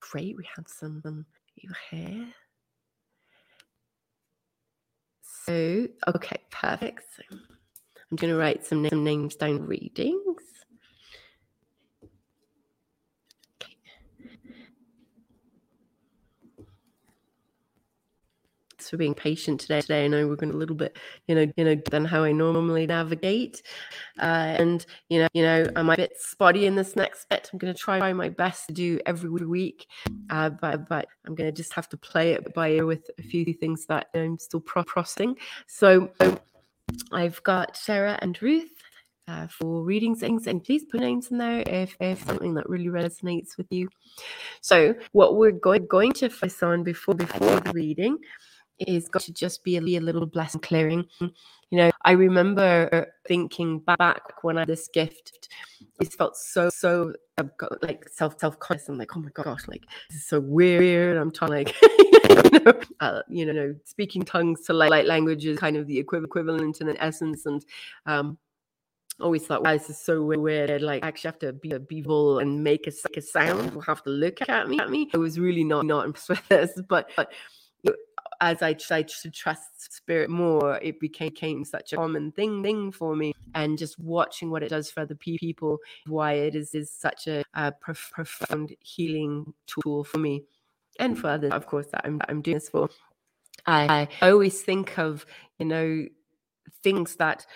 [0.00, 1.26] great we have some um,
[1.90, 2.26] hair
[5.46, 7.04] So, okay, perfect.
[7.16, 7.22] So
[8.10, 10.42] I'm going to write some, some names down readings.
[18.90, 19.80] For being patient today.
[19.80, 20.96] Today, I know we're going a little bit,
[21.26, 23.62] you know, you know, than how I normally navigate,
[24.18, 27.50] uh, and you know, you know, I'm a bit spotty in this next bit.
[27.52, 29.86] I'm going to try my best to do every week,
[30.30, 33.22] uh, but but I'm going to just have to play it by ear with a
[33.22, 35.36] few things that I'm still processing.
[35.66, 36.10] So,
[37.12, 38.70] I've got Sarah and Ruth.
[39.28, 42.86] Uh, for reading things and please put names in there if, if something that really
[42.86, 43.88] resonates with you
[44.60, 48.16] so what we're going going to focus on before before the reading
[48.78, 51.04] is got to just be a, be a little blessing clearing.
[51.20, 55.48] You know, I remember thinking back when I had this gift,
[56.00, 57.12] it felt so, so
[57.82, 58.88] like self self conscious.
[58.88, 61.16] I'm like, oh my gosh, like this is so weird.
[61.16, 65.76] I'm trying like, you, know, uh, you know, speaking tongues to like, like languages, kind
[65.76, 67.46] of the equivalent in an essence.
[67.46, 67.64] And
[68.06, 68.38] um,
[69.20, 70.82] always thought, wow, this is so weird.
[70.82, 73.72] Like, I actually have to be a bevel and make a, a sound.
[73.72, 74.78] Will have to look at me.
[74.78, 75.10] At me.
[75.14, 77.32] I was really not not impressed with this, but but
[78.40, 83.16] as I tried to trust spirit more, it became such a common thing thing for
[83.16, 83.32] me.
[83.54, 87.42] And just watching what it does for other people, why it is is such a,
[87.54, 90.44] a prof- profound healing tool for me
[90.98, 92.90] and for others, of course, that I'm, I'm doing this for.
[93.66, 95.26] I, I always think of,
[95.58, 96.06] you know,
[96.82, 97.46] things that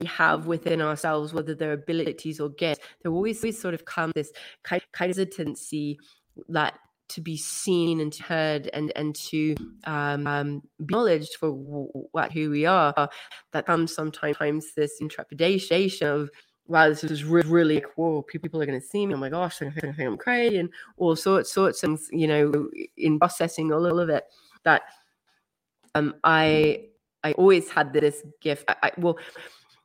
[0.00, 4.12] we have within ourselves, whether they're abilities or gifts, there always, always sort of come
[4.14, 5.98] this kind, kind of hesitancy
[6.48, 12.32] that to be seen and heard and and to um, um, be acknowledged for what
[12.32, 13.08] who we are
[13.52, 16.30] that comes sometimes this intrepidation of
[16.66, 19.14] wow this is really cool people are going to see me.
[19.14, 22.26] Oh my gosh they're going to think i'm crazy and all sorts sorts and you
[22.26, 24.24] know in processing all of it.
[24.64, 24.82] That
[25.94, 26.86] um i
[27.22, 28.64] i always had this gift.
[28.68, 29.18] I, I well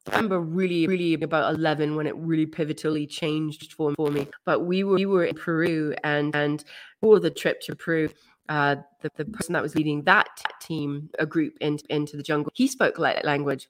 [0.07, 4.27] I remember really, really about 11 when it really pivotally changed for, for me.
[4.45, 6.63] But we were we were in Peru and and
[7.01, 8.09] for the trip to Peru,
[8.49, 10.27] uh, the, the person that was leading that
[10.61, 13.69] team, a group into into the jungle, he spoke language.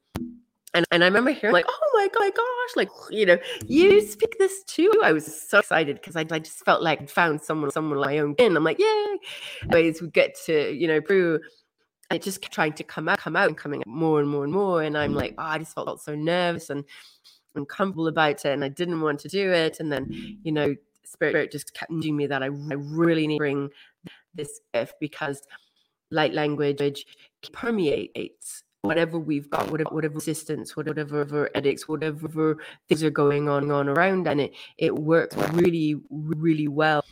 [0.76, 4.02] And, and I remember hearing like, oh my, god, my gosh, like, you know, you
[4.02, 4.92] speak this too.
[5.04, 8.12] I was so excited because I, I just felt like I'd found someone, someone like
[8.12, 8.56] my own kin.
[8.56, 9.18] I'm like, yay.
[9.64, 11.40] Anyways, we get to, you know, Peru
[12.12, 14.44] it just kept trying to come out, come out, and coming out more and more
[14.44, 14.82] and more.
[14.82, 16.84] And I'm like, oh, I just felt so nervous and
[17.56, 19.80] uncomfortable about it, and I didn't want to do it.
[19.80, 20.76] And then, you know,
[21.12, 23.70] spirit just kept doing me that I, I really need to bring
[24.34, 25.42] this gift because
[26.12, 27.06] light language
[27.52, 33.90] permeates whatever we've got, whatever, whatever resistance, whatever edicts, whatever things are going on on
[33.90, 37.04] around, and it it works really, really well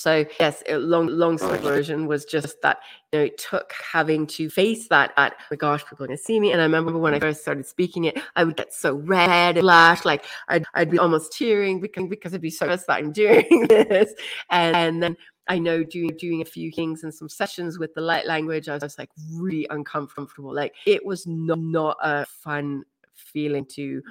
[0.00, 2.78] so yes, a long long oh, story version was just that
[3.12, 6.16] you know it took having to face that at oh my gosh, people are gonna
[6.16, 6.52] see me.
[6.52, 9.60] And I remember when I first started speaking it, I would get so red and
[9.60, 13.12] flash, like I'd I'd be almost tearing because because I'd be so nervous that I'm
[13.24, 14.14] doing this.
[14.48, 15.16] And, and then
[15.48, 18.74] I know doing doing a few things and some sessions with the light language, I
[18.74, 20.54] was just like really uncomfortable.
[20.54, 22.84] Like it was not, not a fun
[23.14, 24.02] feeling to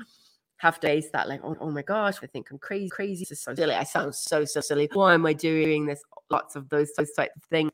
[0.60, 3.42] have days that like oh, oh my gosh i think i'm crazy crazy this is
[3.42, 4.90] so silly i sound so so silly.
[4.94, 6.02] Why am i doing this?
[6.30, 7.72] Lots of those those type of things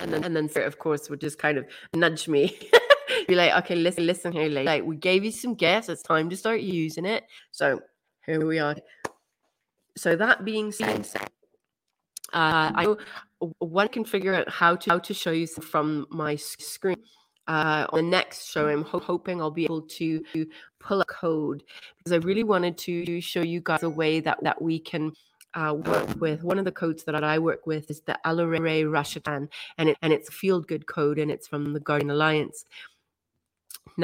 [0.00, 2.58] and then and then of course would just kind of nudge me.
[3.28, 6.36] Be like okay listen listen here like we gave you some gas it's time to
[6.36, 7.24] start using it.
[7.50, 7.80] So
[8.26, 8.76] here we are.
[9.96, 11.08] So that being said
[12.32, 12.94] uh, I
[13.58, 16.96] one can figure out how to how to show you from my screen
[17.46, 20.24] uh, on the next show, I'm ho- hoping I'll be able to
[20.78, 21.64] pull a code
[21.98, 25.12] because I really wanted to show you guys a way that, that we can
[25.54, 26.42] uh, work with.
[26.42, 29.48] One of the codes that I work with is the Alare Rashatan,
[29.78, 32.64] and, it, and it's a field good code, and it's from the Guardian Alliance.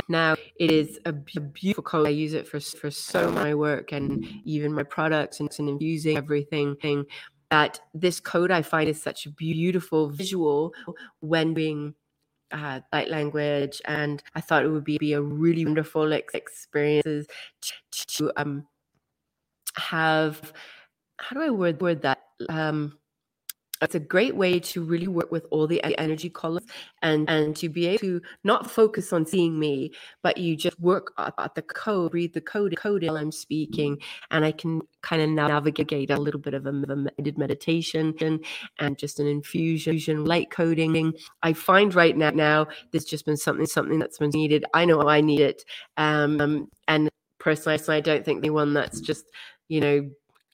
[0.09, 2.07] Now it is a, beautiful code.
[2.07, 6.17] I use it for for so my work and even my products and, and infusing
[6.17, 6.77] everything.
[7.51, 10.75] That this code I find is such a beautiful visual
[11.21, 11.95] when being
[12.53, 17.27] uh, light language, and I thought it would be, be a really wonderful experience
[17.63, 18.67] to, to um,
[19.77, 20.53] have.
[21.19, 22.21] How do I word word that?
[22.49, 22.99] Um,
[23.83, 26.65] it's a great way to really work with all the energy colors
[27.03, 29.91] and and to be able to not focus on seeing me
[30.23, 33.99] but you just work at, the code read the code code while i'm speaking
[34.31, 38.45] and i can kind of navigate a little bit of a, a meditation and,
[38.79, 41.15] and just an infusion light coding.
[41.43, 44.65] I find right now now there's just been something something that's been needed.
[44.75, 45.65] I know i need it
[45.97, 47.09] um and
[47.39, 49.27] personally i don't think the one that's just
[49.69, 50.11] you know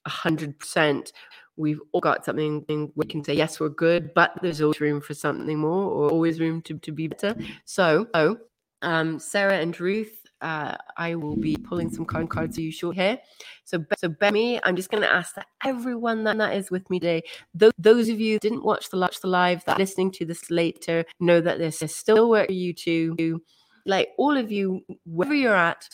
[0.07, 1.12] 100%
[1.57, 5.15] we've all got something we can say yes we're good but there's always room for
[5.15, 7.35] something more or always room to, to be better
[7.65, 8.37] so oh
[8.83, 12.97] um, sarah and ruth uh, I will be pulling some card cards for you short
[12.97, 13.19] here.
[13.65, 16.99] So, so me, I'm just going to ask that everyone that, that is with me
[16.99, 17.23] today,
[17.55, 21.05] those, those of you didn't watch the watch the live, that listening to this later,
[21.21, 23.41] know that this is still work for you to,
[23.87, 25.89] like all of you, wherever you're at,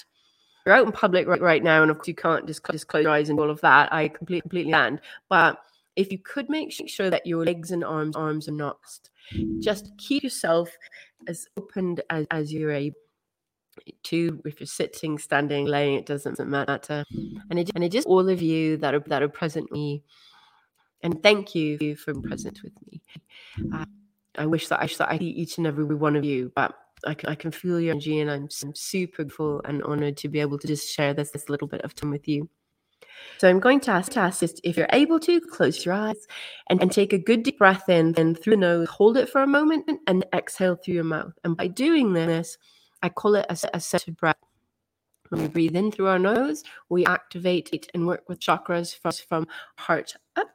[0.68, 3.10] you're out in public right, right now, and of course you can't just, close your
[3.10, 3.90] eyes and all of that.
[3.90, 5.00] I completely completely understand,
[5.30, 5.62] but
[5.96, 8.76] if you could make sure that your legs and arms arms are not,
[9.60, 10.68] just keep yourself
[11.26, 12.96] as opened as, as you're able
[14.02, 17.02] to if you're sitting standing laying it doesn't matter.
[17.48, 20.02] And it and it just all of you that are that are present me.
[21.02, 23.00] And thank you for being present with me.
[23.74, 23.86] Uh,
[24.36, 26.74] i wish that i should i see each and every one of you but
[27.06, 30.28] I can, I can feel your energy and I'm, I'm super grateful and honored to
[30.28, 32.48] be able to just share this this little bit of time with you
[33.38, 36.26] so I'm going to ask, to ask if you're able to close your eyes
[36.68, 39.42] and, and take a good deep breath in and through the nose, hold it for
[39.42, 41.32] a moment and exhale through your mouth.
[41.44, 42.58] And by doing this,
[43.02, 44.36] I call it a, a centered breath.
[45.28, 49.12] When we breathe in through our nose, we activate it and work with chakras from,
[49.12, 49.46] from
[49.76, 50.48] heart up.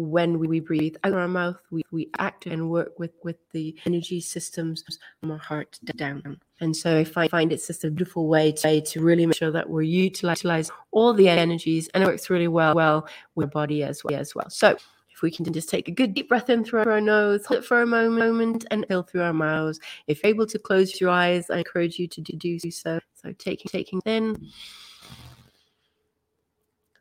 [0.00, 3.76] When we breathe out of our mouth, we, we act and work with, with the
[3.86, 4.82] energy systems
[5.20, 6.40] from our heart down.
[6.60, 9.50] And so I find, find it's just a beautiful way to, to really make sure
[9.50, 13.82] that we're utilizing all the energies and it works really well, well with our body
[13.82, 14.14] as well.
[14.14, 14.50] As well.
[14.50, 14.76] So
[15.20, 17.66] if we can just take a good deep breath in through our nose, hold it
[17.66, 19.78] for a moment, and fill through our mouths.
[20.06, 23.00] If you're able to close your eyes, I encourage you to do so.
[23.14, 24.48] So taking taking in,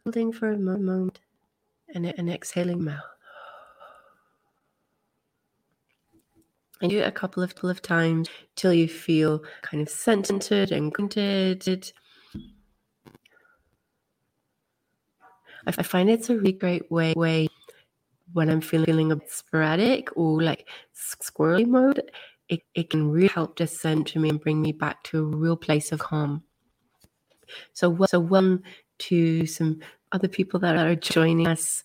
[0.03, 1.21] holding for a moment,
[1.93, 2.99] and, and exhaling mouth.
[6.81, 10.71] And do it a couple of, couple of times till you feel kind of centered
[10.71, 11.91] and grounded.
[15.67, 17.49] I find it's a really great way, way
[18.33, 22.09] when I'm feeling a bit sporadic or like squirrely mode,
[22.47, 25.57] it, it can really help to center me and bring me back to a real
[25.57, 26.43] place of calm.
[27.73, 28.63] So, so one
[28.99, 29.79] to some
[30.11, 31.83] other people that are joining us,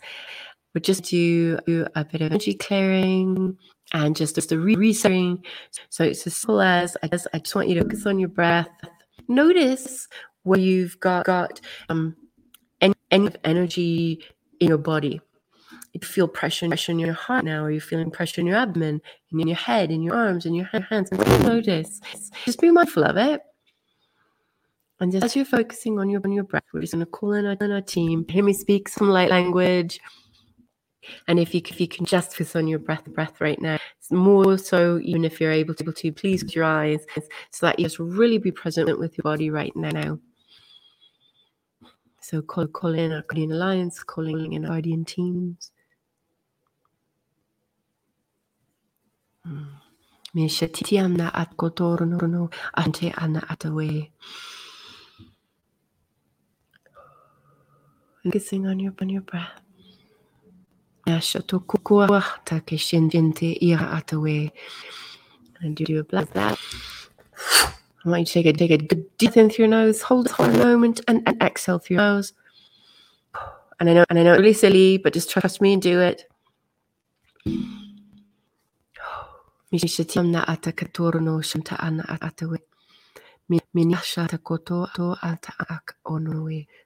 [0.74, 3.56] we just do a bit of energy clearing
[3.92, 5.44] and just, just a resetting.
[5.90, 8.28] So it's as simple as I just I just want you to focus on your
[8.28, 8.68] breath.
[9.28, 10.08] Notice
[10.42, 12.16] where you've got got um
[12.80, 14.24] any, any energy
[14.60, 15.20] in your body
[15.94, 19.00] you feel pressure, pressure in your heart now, or you're feeling pressure in your abdomen,
[19.30, 21.12] in your head, in your arms, in your hands.
[21.12, 22.00] Notice.
[22.44, 23.40] Just be mindful of it.
[25.00, 27.32] And just as you're focusing on your on your breath, we're just going to call
[27.32, 28.24] in our, our team.
[28.28, 30.00] Hear me speak some light language.
[31.28, 34.10] And if you if you can just focus on your breath, breath right now, it's
[34.10, 37.04] more so even if you're able to, able to please close your eyes
[37.50, 40.18] so that you just really be present with your body right now.
[42.20, 45.72] So call, call in our Guardian Alliance, calling in our Guardian teams.
[49.44, 49.64] Hmm.
[50.32, 54.10] Me shetiam na at kotorno ante ana atawe.
[58.24, 59.60] Focusing on your on your breath.
[65.60, 66.58] And do a black that.
[68.04, 70.26] I want you to take a take a good deep in through your nose, hold
[70.26, 72.32] it for a moment, and, and exhale through your nose.
[73.80, 76.00] And I know, and I know, it's really silly, but just trust me and do
[76.00, 76.24] it.
[82.20, 82.58] Atawe.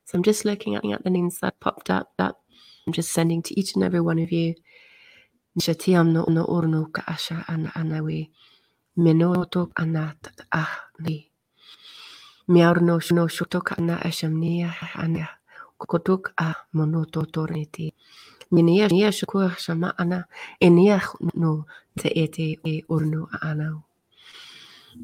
[0.04, 2.12] So I'm just looking at, the names that popped up.
[2.18, 2.34] That
[2.86, 4.54] I'm just sending to each and every one of you.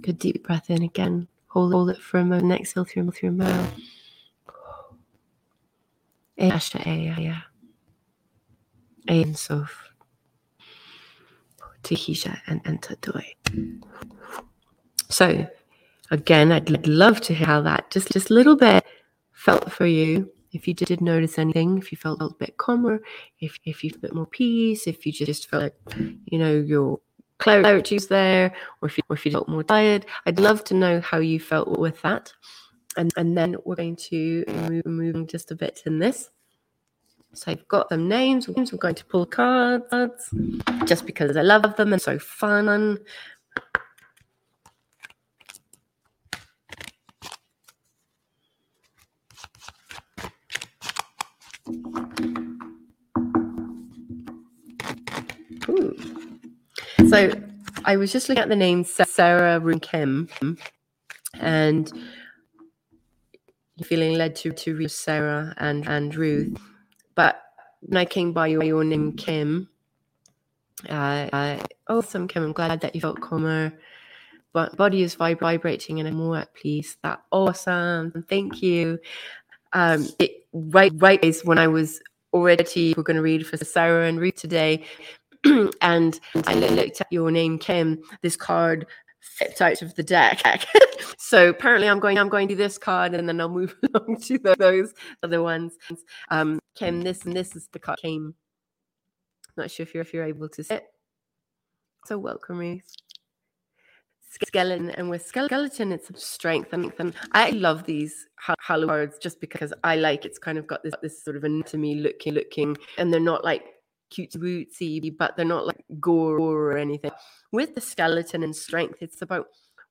[0.01, 1.29] Good deep breath in again.
[1.55, 2.61] Hold, hold it for a moment.
[2.61, 3.73] Exhale through, through mouth.
[6.37, 7.37] Asha e ya.
[9.09, 9.71] E insof.
[11.85, 13.35] Tihisha and enter doi.
[15.09, 15.47] So
[16.11, 18.85] again, I'd love to hear how that just just a little bit
[19.33, 23.01] felt for you if you did notice anything, if you felt a little bit calmer,
[23.41, 25.77] if, if you felt a bit more peace, if you just felt like,
[26.27, 27.01] you know, your
[27.39, 31.01] clarity there, or if you, or if you felt more tired, I'd love to know
[31.01, 32.33] how you felt with that.
[32.97, 36.31] And, and then we're going to move moving just a bit in this.
[37.33, 38.47] So I've got them names.
[38.47, 40.31] We're going to pull cards
[40.85, 42.99] just because I love them and so fun.
[57.15, 57.31] So
[57.85, 60.29] I was just looking at the names Sarah and Kim,
[61.39, 61.93] and
[63.85, 66.59] feeling led to to read Sarah and and Ruth,
[67.15, 67.41] but
[67.83, 69.69] when I came by your, your name Kim,
[70.89, 71.59] uh, uh,
[71.89, 72.43] awesome Kim.
[72.43, 73.73] I'm glad that you felt calmer.
[74.53, 76.97] But body is vib- vibrating and I'm more at peace.
[77.05, 78.25] That awesome.
[78.29, 78.99] Thank you.
[79.73, 82.01] Um, it, right, right is when I was
[82.33, 84.85] already we're going to read for Sarah and Ruth today.
[85.81, 88.03] and I looked at your name, Kim.
[88.23, 88.87] This card
[89.21, 90.43] flipped out of the deck.
[91.19, 92.19] so apparently, I'm going.
[92.19, 95.75] I'm going to this card, and then I'll move along to those other ones.
[96.31, 97.99] Um, Kim, this and this is the card.
[98.01, 98.35] Came.
[99.57, 100.85] Not sure if you're if you're able to sit.
[102.07, 102.83] So welcome, Ruth.
[104.43, 109.95] Skeleton and with skeleton, it's strength and, I love these hollow cards just because I
[109.95, 113.45] like it's kind of got this this sort of anatomy looking looking, and they're not
[113.45, 113.74] like
[114.15, 117.11] cute bootsy, but they're not like gore or anything.
[117.53, 119.47] With the skeleton and strength, it's about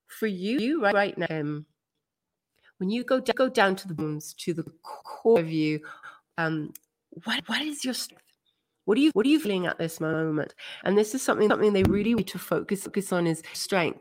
[0.07, 1.27] for you right, right now.
[1.29, 1.65] Um,
[2.77, 5.81] when you go go down to the bones, to the core of you,
[6.37, 6.73] um,
[7.25, 8.23] what what is your strength?
[8.85, 10.53] What are you what are you feeling at this moment?
[10.83, 13.99] And this is something something they really need to focus focus on is strength.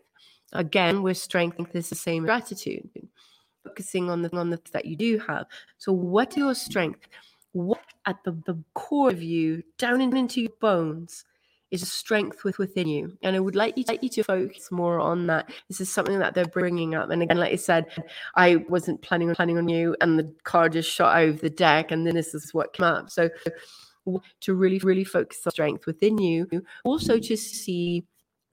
[0.53, 2.89] Again, with strength is the same gratitude.
[3.65, 5.47] Focusing on the on the that you do have.
[5.79, 7.07] So what are your strength?
[7.53, 11.25] What at the, the core of you, down into your bones,
[11.71, 13.17] is a strength with, within you.
[13.23, 15.51] And I would like you, like you to focus more on that.
[15.69, 17.09] This is something that they're bringing up.
[17.11, 17.87] And again, like I said,
[18.37, 21.91] I wasn't planning on planning on you, and the card just shot over the deck,
[21.91, 23.11] and then this is what came up.
[23.11, 23.31] So
[24.41, 26.47] to really, really focus on strength within you,
[26.85, 28.05] also to see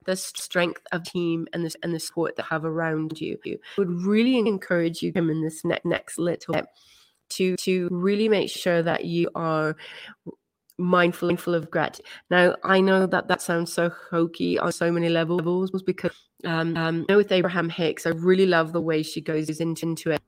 [0.06, 3.38] the strength of team and the, and the support that have around you.
[3.44, 6.66] I would really encourage you to come in this next next little bit
[7.30, 9.76] to to really make sure that you are
[10.80, 12.06] mindful mindful of gratitude.
[12.30, 16.12] Now, I know that that sounds so hokey on so many levels because
[16.44, 20.22] um, um, with Abraham Hicks, I really love the way she goes into, into it.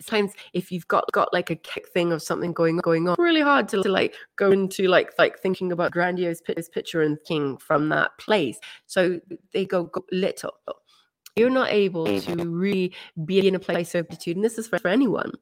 [0.00, 3.40] Sometimes if you've got got like a kick thing of something going going on, really
[3.40, 6.40] hard to, to like go into like like thinking about grandiose
[6.72, 8.58] picture and king from that place.
[8.86, 9.20] So
[9.52, 10.54] they go, go little.
[11.34, 12.94] You're not able to really
[13.24, 15.32] be in a place of gratitude, and this is for, for anyone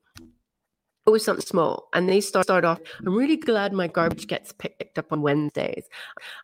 [1.07, 1.89] always something small.
[1.95, 5.85] And they start, start off, I'm really glad my garbage gets picked up on Wednesdays.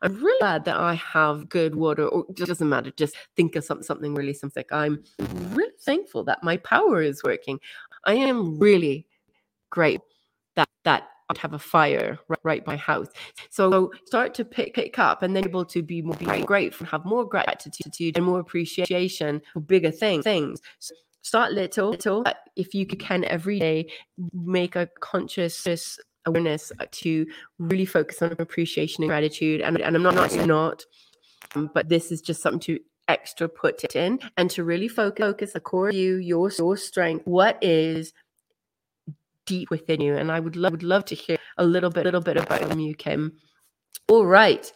[0.03, 3.65] I'm really glad that I have good water, or it doesn't matter, just think of
[3.65, 4.65] something, something really something.
[4.71, 5.03] I'm
[5.51, 7.59] really thankful that my power is working.
[8.05, 9.07] I am really
[9.71, 10.01] great
[10.57, 13.09] that that I have a fire right, right by house.
[13.51, 17.05] So start to pick pick up and then able to be more be grateful, have
[17.05, 20.25] more gratitude and more appreciation for bigger things.
[20.25, 20.61] things.
[20.79, 22.25] So start little, little.
[22.57, 22.99] If you mm-hmm.
[22.99, 23.91] can every day,
[24.33, 27.27] make a conscious awareness uh, to
[27.59, 29.61] really focus on appreciation and gratitude.
[29.61, 30.85] And, and I'm not not not,
[31.55, 35.25] um, but this is just something to extra put it in and to really focus,
[35.25, 37.27] focus the core of you, your your strength.
[37.27, 38.13] What is
[39.47, 40.17] deep within you?
[40.17, 42.95] And I would love would love to hear a little bit little bit about you,
[42.95, 43.33] Kim.
[44.09, 44.71] All right.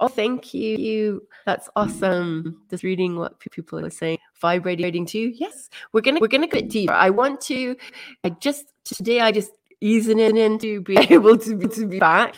[0.00, 1.22] Oh, thank you.
[1.46, 2.62] That's awesome.
[2.70, 4.18] Just reading what people are saying.
[4.42, 5.32] Vibrating too.
[5.34, 6.92] Yes, we're gonna we're gonna get deeper.
[6.92, 7.76] I want to.
[8.24, 12.34] I just today I just easing in to be able to be to be back.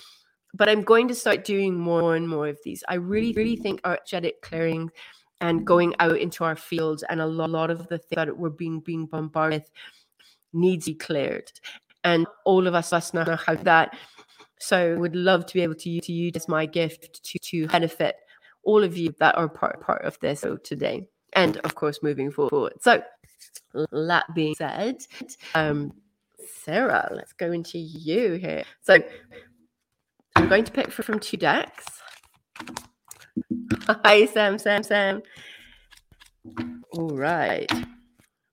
[0.52, 2.84] But I'm going to start doing more and more of these.
[2.88, 4.90] I really really think our energetic clearing
[5.40, 8.80] and going out into our fields and a lot of the things that we're being
[8.80, 9.70] being bombarded with
[10.52, 11.50] needs to be cleared.
[12.04, 13.96] And all of us us know how that
[14.60, 18.16] so would love to be able to, use, to use my gift to, to benefit
[18.62, 21.06] all of you that are part, part of this today.
[21.34, 22.74] And of course, moving forward.
[22.80, 23.02] So
[23.92, 25.04] that being said,
[25.54, 25.92] um,
[26.46, 28.64] Sarah, let's go into you here.
[28.82, 28.98] So
[30.36, 31.84] I'm going to pick from two decks.
[33.86, 35.22] Hi, Sam, Sam, Sam.
[36.92, 37.70] All right.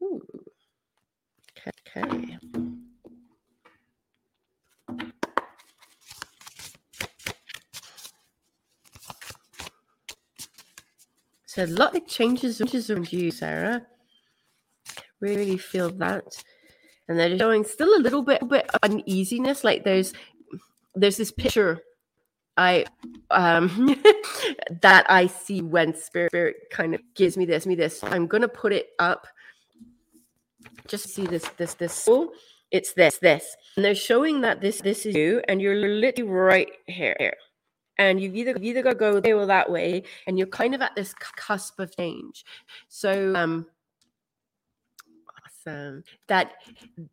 [0.02, 0.22] Ooh.
[1.96, 2.38] Okay.
[11.52, 13.86] So a lot of changes, around you, Sarah.
[15.20, 16.24] Really feel that.
[17.10, 19.66] And they're showing still a little bit, bit uneasiness.
[19.66, 20.14] Like there's
[20.96, 21.82] there's this picture
[22.56, 22.86] I
[23.32, 24.02] um
[24.82, 28.02] that I see when spirit, spirit kind of gives me this, me this.
[28.02, 29.28] I'm gonna put it up.
[30.88, 32.08] Just see this, this, this.
[32.10, 32.32] Oh,
[32.72, 33.58] it's this, this.
[33.76, 37.18] And they're showing that this, this is you, and you're literally right here.
[37.20, 37.36] here
[38.10, 40.76] and you've either you've either got to go there or that way, and you're kind
[40.76, 42.46] of at this cusp of change.
[42.88, 43.66] So um,
[45.68, 46.54] um, that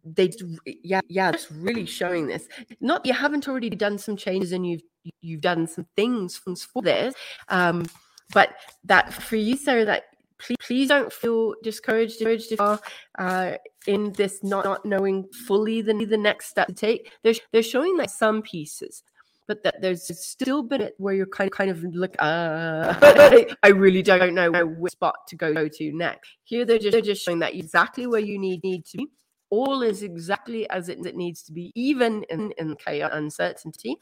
[0.04, 0.30] they
[0.64, 2.48] yeah yeah that's really showing this
[2.80, 4.82] not you haven't already done some changes and you've
[5.20, 7.14] you've done some things for this
[7.48, 7.84] um
[8.32, 10.04] but that for you sarah that
[10.38, 12.80] please, please don't feel discouraged, discouraged if you are
[13.18, 17.12] uh, in this not, not knowing fully the, the next step to take.
[17.22, 19.02] They're, they're showing like some pieces,
[19.48, 22.94] but that there's still bit where you're kind of kind of look uh
[23.62, 26.30] I really don't know which spot to go to next.
[26.44, 29.08] Here they're just they're just showing that exactly where you need need to be.
[29.50, 33.96] All is exactly as it, it needs to be, even in, in chaos uncertainty.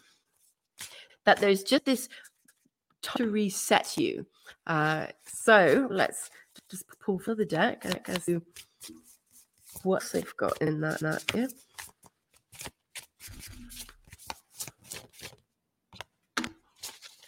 [1.25, 2.09] That there's just this
[3.03, 4.27] to reset you.
[4.67, 6.31] Uh, so let's
[6.69, 8.43] just pull for the deck as to
[9.85, 11.49] what they've got in that that here.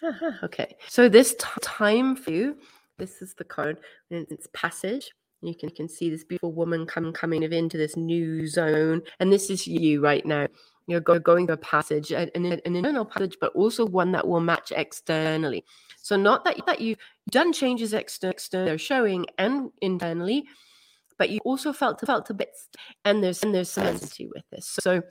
[0.03, 2.57] Uh-huh, okay, so this t- time for you,
[2.97, 3.79] this is the card,
[4.11, 5.11] and it's passage.
[5.41, 9.31] You can, you can see this beautiful woman come, coming into this new zone, and
[9.31, 10.47] this is you right now
[10.89, 14.73] you're going through a passage, an, an internal passage, but also one that will match
[14.75, 15.63] externally.
[16.01, 16.97] So not that, that you've
[17.29, 20.45] done changes externally, externally showing and internally,
[21.19, 22.49] but you also felt felt a bit,
[23.05, 24.67] and there's and there's some sensitivity with this.
[24.81, 25.03] So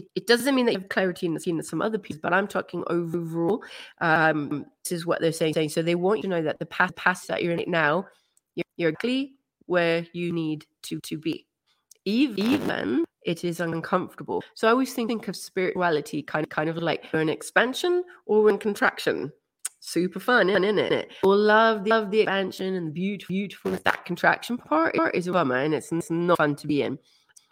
[0.00, 2.32] it, it doesn't mean that you have clarity in, the, in some other pieces, but
[2.32, 3.62] I'm talking overall.
[4.00, 5.54] Um, this is what they're saying.
[5.54, 5.68] saying.
[5.68, 8.06] So they want you to know that the path, path that you're in it now,
[8.54, 9.34] you're, you're clearly
[9.66, 11.46] where you need to to be.
[12.06, 14.42] Even it is uncomfortable.
[14.54, 18.48] So I always think think of spirituality kind of kind of like an expansion or
[18.48, 19.30] in contraction.
[19.80, 21.12] Super fun, isn't it?
[21.22, 23.80] We'll love the, love the expansion and the beautiful, beautifulness.
[23.84, 26.98] That contraction part is a bummer and it's, it's not fun to be in.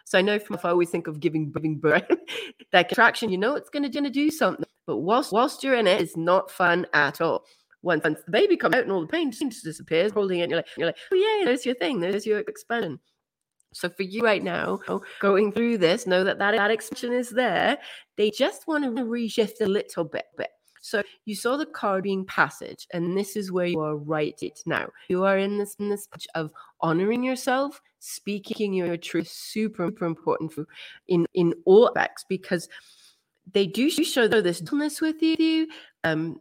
[0.09, 2.09] So I know from if I always think of giving giving birth,
[2.73, 4.65] that contraction, you know it's gonna, gonna do something.
[4.87, 7.45] But whilst whilst you're in it, it's not fun at all.
[7.83, 10.61] Once, once the baby comes out and all the pain just disappears, holding it, you're
[10.61, 12.99] like, you're like, oh yeah, there's your thing, there's your expansion.
[13.75, 14.81] So for you right now,
[15.21, 17.77] going through this, know that that, that expansion is there.
[18.17, 20.49] They just want to reshift a little bit, bit.
[20.89, 24.89] So you saw the card passage, and this is where you are right it now.
[25.09, 30.53] You are in this in this of honoring yourself, speaking your truth, super, super important
[30.53, 30.67] for
[31.09, 32.69] in in all aspects because
[33.53, 35.69] they do show this dullness with you,
[36.05, 36.41] um,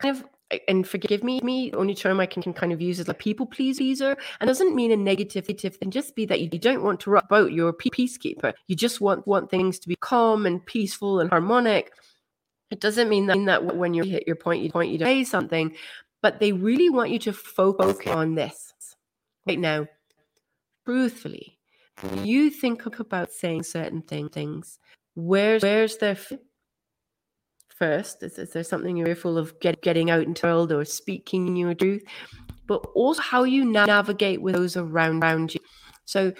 [0.00, 0.24] kind of
[0.68, 3.46] and forgive me, me only term I can, can kind of use is a people
[3.46, 5.90] pleaser, and doesn't mean a negative thing.
[5.90, 7.50] Just be that you, you don't want to rock boat.
[7.50, 8.52] You're a peacekeeper.
[8.68, 11.92] You just want want things to be calm and peaceful and harmonic.
[12.70, 15.24] It doesn't mean that, that when you hit your point, you point you to say
[15.24, 15.74] something,
[16.22, 18.72] but they really want you to focus on this
[19.46, 19.86] right now.
[20.84, 21.58] Truthfully,
[22.22, 24.78] you think about saying certain thing, things.
[25.14, 26.18] Where's where's their
[27.68, 28.22] first?
[28.22, 31.56] Is, is there something you're fearful of get, getting out into the world or speaking
[31.56, 32.02] your truth?
[32.66, 35.60] But also how you navigate with those around, around you.
[36.04, 36.32] So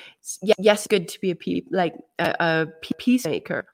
[0.59, 2.67] yes, good to be a pe- like a, a
[2.99, 3.67] peacemaker,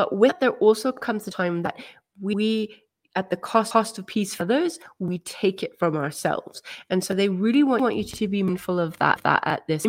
[0.00, 1.78] but with there also comes a time that
[2.18, 2.74] we
[3.16, 6.62] at the cost, cost of peace for others, we take it from ourselves.
[6.88, 9.86] And so they really want, want you to be mindful of that, that at this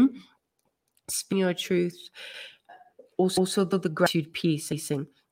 [1.07, 1.97] speaking your truth,
[3.16, 4.70] also, also the, the gratitude piece,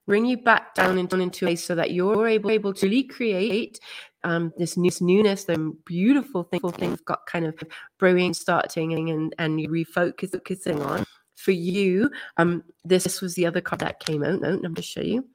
[0.07, 3.81] bring you back down into, into a so that you're able, able to recreate
[4.23, 7.61] um, this, new, this newness, the beautiful thing, things got kind of
[7.97, 11.05] brewing, starting, and and you refocus focusing on.
[11.43, 14.41] For you, um, this this was the other card that came out.
[14.41, 15.25] No, I'm to show you.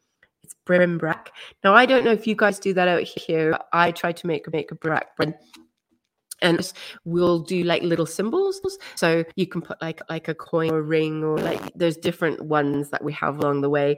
[0.42, 1.28] It's Barmbrack.
[1.62, 3.58] Now I don't know if you guys do that out here.
[3.72, 5.38] I try to make make a brack bread
[6.42, 6.72] and
[7.04, 8.60] we'll do like little symbols
[8.96, 12.42] so you can put like like a coin or a ring or like there's different
[12.42, 13.96] ones that we have along the way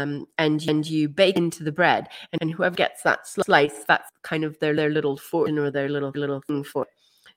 [0.00, 2.08] um, and and you bake into the bread,
[2.40, 6.12] and whoever gets that slice, that's kind of their their little fortune or their little
[6.14, 6.86] little thing for.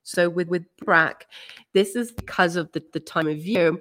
[0.03, 1.27] So with with brack,
[1.73, 3.77] this is because of the, the time of year,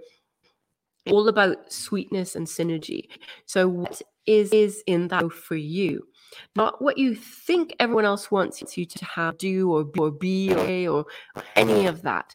[1.11, 3.09] all about sweetness and synergy.
[3.47, 6.07] So what is is in that for you?
[6.55, 10.87] Not what you think everyone else wants you to have, do, or be, or be,
[10.87, 12.35] or, or any of that.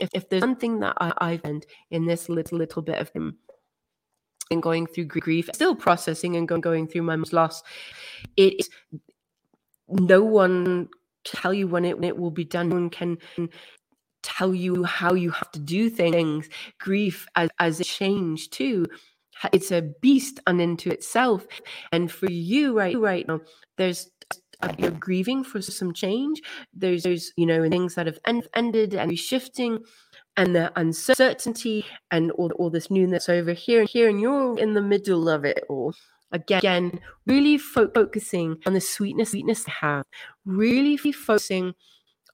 [0.00, 3.38] If, if there's something that I, I've learned in this little little bit of him,
[4.50, 7.62] and going through grief, still processing and going through my mom's loss.
[8.36, 8.70] It is
[9.88, 10.88] no one
[11.24, 12.70] tell you when it, when it will be done.
[12.70, 13.18] One can
[14.22, 16.48] tell you how you have to do things.
[16.78, 18.86] Grief as, as a change too.
[19.52, 21.46] It's a beast unto itself.
[21.92, 23.40] And for you right right now,
[23.78, 24.10] there's
[24.78, 26.42] you're grieving for some change.
[26.74, 28.18] There's, there's you know things that have
[28.54, 29.78] ended and shifting
[30.36, 34.74] and the uncertainty and all, all this newness over here and here, and you're in
[34.74, 35.94] the middle of it all.
[36.32, 40.04] Again, really fo- focusing on the sweetness, sweetness to have,
[40.44, 41.74] really focusing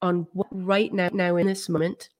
[0.02, 2.10] on what right now, now in this moment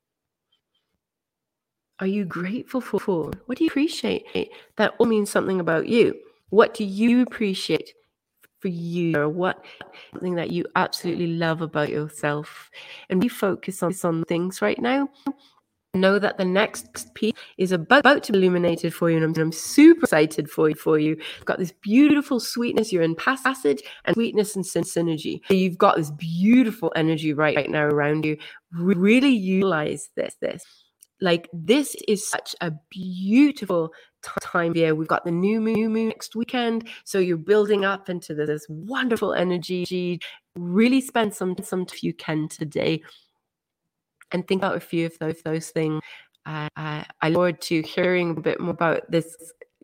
[2.01, 3.31] are you grateful for?
[3.47, 4.25] What do you appreciate?
[4.77, 6.15] That all means something about you.
[6.51, 7.93] What do you appreciate
[8.61, 9.65] for you or what
[10.13, 12.71] something that you absolutely love about yourself?
[13.09, 15.09] And we focus on, on things right now.
[15.97, 19.53] Know that the next piece is about, to be illuminated for you, and I'm, I'm
[19.53, 20.75] super excited for you.
[20.75, 22.93] For you, you've got this beautiful sweetness.
[22.93, 25.41] You're in passage and sweetness and synergy.
[25.49, 28.37] so You've got this beautiful energy right, right now around you.
[28.73, 30.37] Really utilize this.
[30.41, 30.65] This
[31.21, 33.93] like this is such a beautiful
[34.41, 34.95] time here.
[34.95, 39.33] We've got the new moon, moon next weekend, so you're building up into this wonderful
[39.33, 40.21] energy.
[40.57, 43.03] Really spend some some if you can today,
[44.37, 46.01] and think about a few of those those things.
[46.45, 49.37] Uh, I, look forward to hearing a bit more about this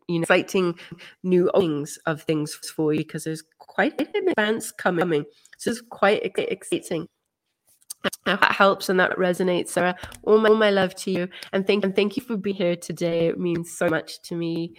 [0.06, 0.78] you know, exciting
[1.24, 5.24] new things of things for you because there's quite an advance coming.
[5.58, 7.08] So it's quite exciting
[8.24, 9.96] that helps and that resonates, Sarah.
[10.24, 12.76] All my, all my love to you, and thank and thank you for being here
[12.76, 13.28] today.
[13.28, 14.74] It means so much to me.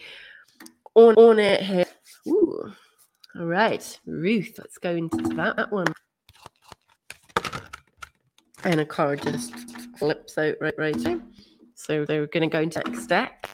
[0.96, 1.86] On on it here.
[2.28, 2.72] Ooh.
[3.40, 4.56] All right, Ruth.
[4.58, 5.88] Let's go into that one.
[8.66, 9.54] And a card just
[9.98, 11.22] flips out right right.
[11.76, 13.50] So they're going to go into next deck.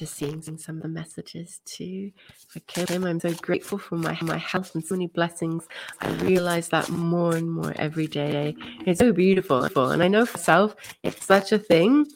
[0.00, 2.12] just seeing some of the messages too.
[2.56, 5.66] Okay, Kim, I'm so grateful for my my health and so many blessings.
[6.00, 8.54] I realize that more and more every day.
[8.86, 12.06] It's so beautiful, and I know for myself, it's such a thing.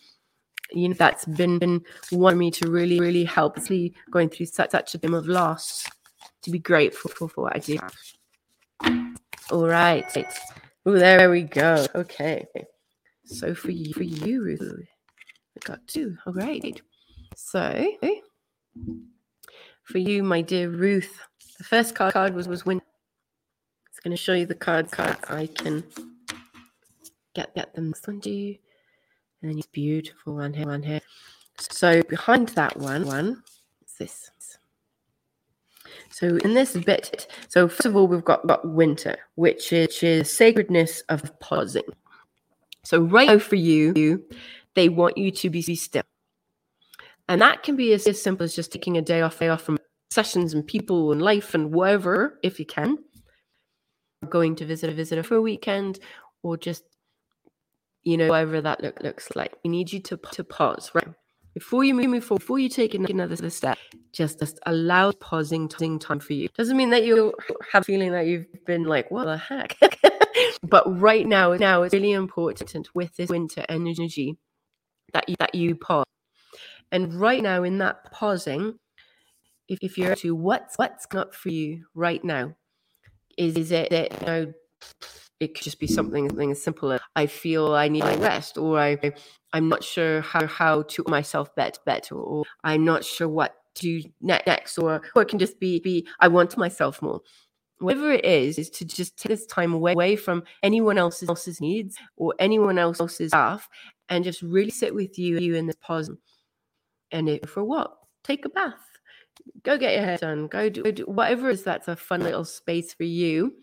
[0.73, 1.83] You know, that's been been
[2.13, 3.59] wanting me to really, really help.
[3.61, 5.87] See, going through such such a time of loss,
[6.43, 7.79] to be grateful for, for what I do.
[9.51, 10.05] All right.
[10.87, 11.87] Oh, there we go.
[11.95, 12.47] Okay.
[13.27, 16.19] So for you, for you, Ruth, we got two.
[16.27, 16.81] All right.
[17.37, 17.97] So,
[19.85, 21.19] for you, my dear Ruth,
[21.59, 22.81] the first card, card was was win.
[23.91, 25.17] It's going to show you the cards card.
[25.29, 25.85] I can
[27.35, 27.91] get get them.
[27.91, 28.55] This one do,
[29.43, 31.01] and then it's beautiful one here, one here.
[31.59, 33.43] So behind that one, one,
[33.87, 34.31] is this.
[36.11, 40.03] So in this bit, so first of all, we've got, got winter, which is, which
[40.05, 41.83] is sacredness of pausing.
[42.85, 44.23] So right now for you,
[44.75, 46.03] they want you to be still.
[47.29, 49.63] And that can be as, as simple as just taking a day off, day off
[49.63, 49.79] from
[50.11, 52.99] sessions and people and life and whatever, if you can.
[54.29, 55.99] Going to visit a visitor for a weekend
[56.43, 56.85] or just,
[58.03, 59.55] you know, whatever that look, looks like.
[59.65, 61.09] We need you to, to pause, right?
[61.55, 63.79] Before you move forward, before you take another step,
[64.13, 66.49] just, just allow pausing time for you.
[66.57, 67.33] Doesn't mean that you
[67.71, 69.79] have a feeling that you've been like, what the heck?
[70.63, 74.37] but right now, now it's really important with this winter energy
[75.13, 76.05] that you, that you pause
[76.93, 78.79] and right now, in that pausing,
[79.69, 82.55] if, if you're to what's what's up for you right now,
[83.39, 84.53] is, is it that you know
[85.41, 88.59] it could just be something, something as simple as I feel I need my rest,
[88.59, 88.99] or I
[89.53, 94.03] I'm not sure how how to myself better, better, or I'm not sure what to
[94.03, 97.21] do next, or, or it can just be be I want myself more.
[97.79, 101.61] Whatever it is, is to just take this time away, away from anyone else's, else's
[101.61, 103.69] needs or anyone else's stuff
[104.09, 106.09] and just really sit with you, you in this pause
[107.15, 107.97] and if for what?
[108.23, 108.75] Take a bath.
[109.63, 110.49] Go get your hair done.
[110.49, 113.55] Go do, do whatever is that's a fun little space for you.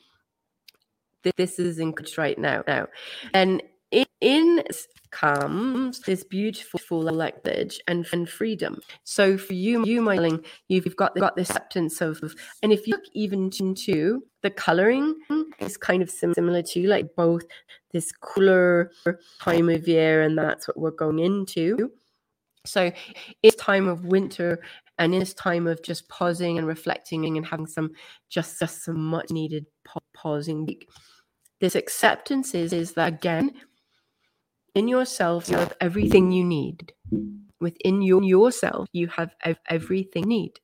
[1.38, 2.64] This is encouraged right now.
[2.68, 2.88] Now,
[3.34, 4.64] and in, in
[5.12, 8.80] comes this beautiful elected and, and freedom.
[9.04, 12.22] So for you, you, my darling, you've got got the acceptance of,
[12.64, 15.16] and if you look even into the coloring
[15.60, 17.43] is kind of similar to like both
[17.91, 18.91] this cooler
[19.41, 21.91] time of year, and that's what we're going into
[22.66, 22.91] so
[23.41, 24.59] it's time of winter
[24.97, 27.91] and in this time of just pausing and reflecting and having some
[28.30, 29.66] just, just some much needed
[30.14, 30.88] pausing week,
[31.59, 33.51] this acceptance is, is that again
[34.76, 36.93] in yourself you have everything you need.
[37.59, 40.59] Within your, yourself you have ev- everything you need.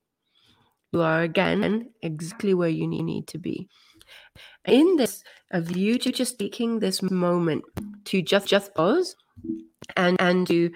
[0.92, 3.68] You are again exactly where you need to be.
[4.66, 7.64] In this of you to just taking this moment
[8.06, 9.16] to just just pause
[9.96, 10.72] and and to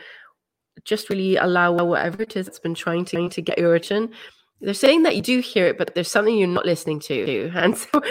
[0.83, 4.13] just really allow whatever it is that's been trying to, to get your attention.
[4.61, 7.51] They're saying that you do hear it, but there's something you're not listening to.
[7.55, 8.01] And so,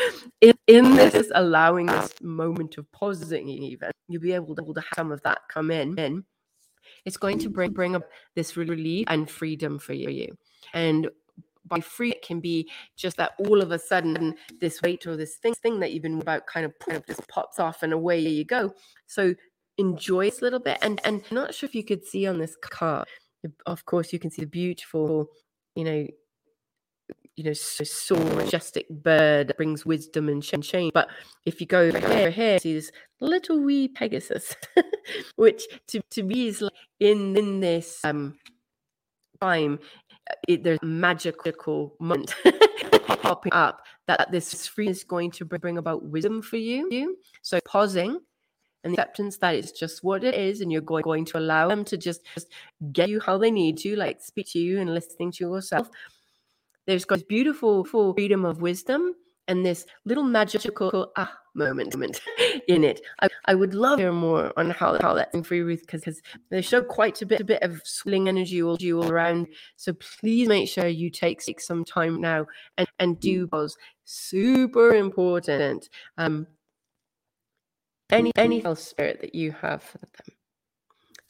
[0.41, 4.81] in, in this allowing this moment of pausing, even you'll be able to, able to
[4.81, 5.97] have some of that come in.
[5.99, 6.25] in.
[7.05, 8.03] It's going to bring bring up
[8.35, 10.37] this relief and freedom for you.
[10.75, 11.09] And
[11.67, 15.37] by free it can be just that all of a sudden this weight or this
[15.37, 18.19] thing thing that you've been about kind of, kind of just pops off and away
[18.19, 18.75] you go.
[19.07, 19.35] So
[19.81, 20.79] enjoy this a little bit.
[20.83, 23.09] And and I'm not sure if you could see on this card,
[23.67, 25.29] of course, you can see the beautiful,
[25.75, 26.07] you know,
[27.37, 30.93] you know, so, majestic bird that brings wisdom and change.
[30.93, 31.09] But
[31.47, 34.55] if you go here, here, see this little wee Pegasus,
[35.37, 38.37] which to, to me is like in in this um
[39.41, 39.79] time,
[40.49, 42.35] it, there's a magical moment
[43.23, 47.17] popping up that this free is going to bring about wisdom for you.
[47.43, 48.21] So pausing
[48.85, 51.69] and the acceptance that it's just what it is and you're going, going to allow
[51.69, 52.49] them to just, just
[52.93, 55.91] get you how they need to like speak to you and listening to yourself
[56.87, 59.15] there's got this beautiful full freedom of wisdom
[59.49, 62.21] and this little magical ah moment, moment
[62.69, 63.01] in it.
[63.21, 66.21] I, I would love to hear more on how, how that's in Free Ruth because
[66.51, 69.49] they show quite a bit a bit of swirling energy all, all around.
[69.77, 72.47] So please make sure you take, take some time now
[72.79, 73.77] and, and do pause.
[74.05, 75.89] Super important.
[76.17, 76.47] Um,
[78.13, 80.37] any any else spirit that you have for them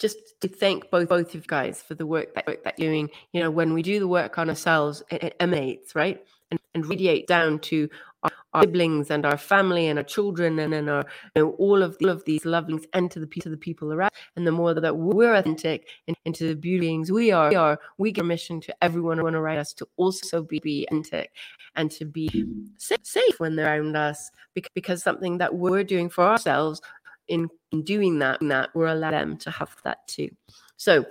[0.01, 2.91] just to thank both both of you guys for the work that, work that you're
[2.91, 3.11] doing.
[3.33, 6.24] You know, when we do the work on ourselves, it, it emanates, right?
[6.51, 7.89] And, and radiate down to
[8.23, 11.05] our, our, siblings and our family and our children and then our
[11.37, 14.12] you know, all of all of these lovings and to the to the people around.
[14.37, 17.79] And the more that we're authentic and into the beauty beings we are, we are,
[17.99, 21.33] we give permission to everyone around us to also be, be authentic
[21.77, 22.47] and to be
[22.79, 24.31] safe when they're around us
[24.75, 26.81] because, something that we're doing for ourselves
[27.29, 30.29] in, in doing that, that we're allowed them to have that too.
[30.77, 31.05] So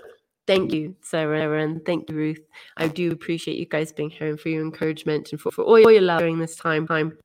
[0.49, 2.41] thank you, Sarah, and thank you, Ruth.
[2.75, 5.79] I do appreciate you guys being here and for your encouragement and for, for all
[5.79, 6.87] your love during this time.
[6.87, 7.15] time.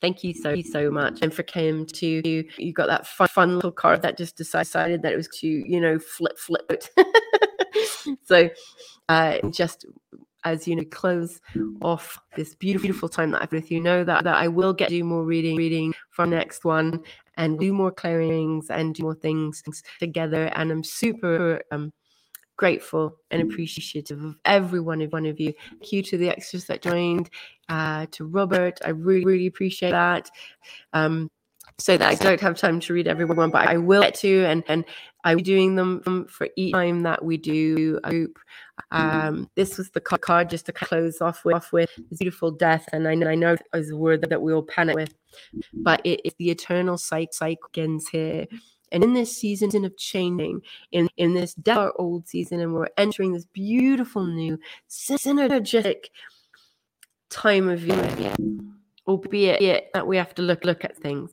[0.00, 2.22] Thank you so so much, and for Kim too.
[2.24, 5.46] You, you got that fun, fun little card that just decided that it was to
[5.46, 6.82] you know flip flip
[8.24, 8.48] so,
[9.10, 9.84] uh, just
[10.44, 11.38] as you know, close
[11.82, 13.78] off this beautiful, beautiful time that I've with you.
[13.78, 17.00] Know that that I will get do more reading, reading from next one,
[17.36, 19.62] and do more clearings and do more things
[19.98, 20.46] together.
[20.54, 21.92] And I'm super um,
[22.60, 25.54] grateful and appreciative of every one of one of you.
[25.70, 27.30] Thank you to the extras that joined,
[27.70, 28.78] uh, to Robert.
[28.84, 30.30] I really, really appreciate that.
[30.92, 31.30] Um,
[31.78, 34.62] so that I don't have time to read everyone, but I will get to, and
[34.68, 34.84] and
[35.24, 38.38] I'm doing them for each time that we do a group.
[38.90, 41.88] Um, this was the card just to close off with, off with
[42.18, 45.14] beautiful death, and I, I know is a word that we all panic with,
[45.72, 48.44] but it is the eternal cycle, cycle begins here.
[48.92, 50.62] And in this season of changing,
[50.92, 56.06] in, in this death old season, and we're entering this beautiful new synergetic
[57.30, 58.34] time of year,
[59.06, 61.32] albeit that we have to look look at things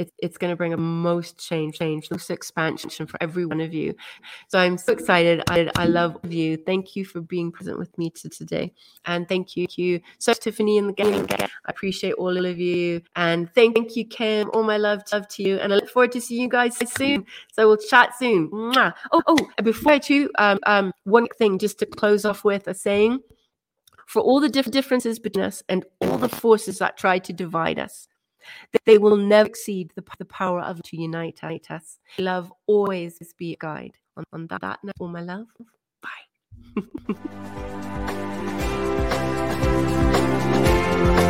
[0.00, 3.74] it, it's going to bring a most change, change, most expansion for every one of
[3.74, 3.94] you.
[4.48, 5.42] So I'm so excited.
[5.50, 6.56] I, I love you.
[6.56, 8.72] Thank you for being present with me to today.
[9.04, 10.00] And thank you, you.
[10.18, 11.26] So Tiffany and the gang.
[11.30, 13.02] I appreciate all of you.
[13.14, 14.50] And thank, thank you, Kim.
[14.54, 15.58] All my love, love to you.
[15.58, 17.26] And I look forward to seeing you guys soon.
[17.52, 18.50] So we'll chat soon.
[18.50, 18.94] Mwah.
[19.12, 22.74] Oh, oh, before I do, um, um, one thing just to close off with a
[22.74, 23.20] saying
[24.06, 27.78] for all the diff- differences between us and all the forces that try to divide
[27.78, 28.08] us
[28.84, 31.98] they will never exceed the, the power of to unite us.
[32.18, 33.96] Love always be a guide.
[34.16, 35.46] On, on that, that note, all my love,
[36.02, 36.08] bye.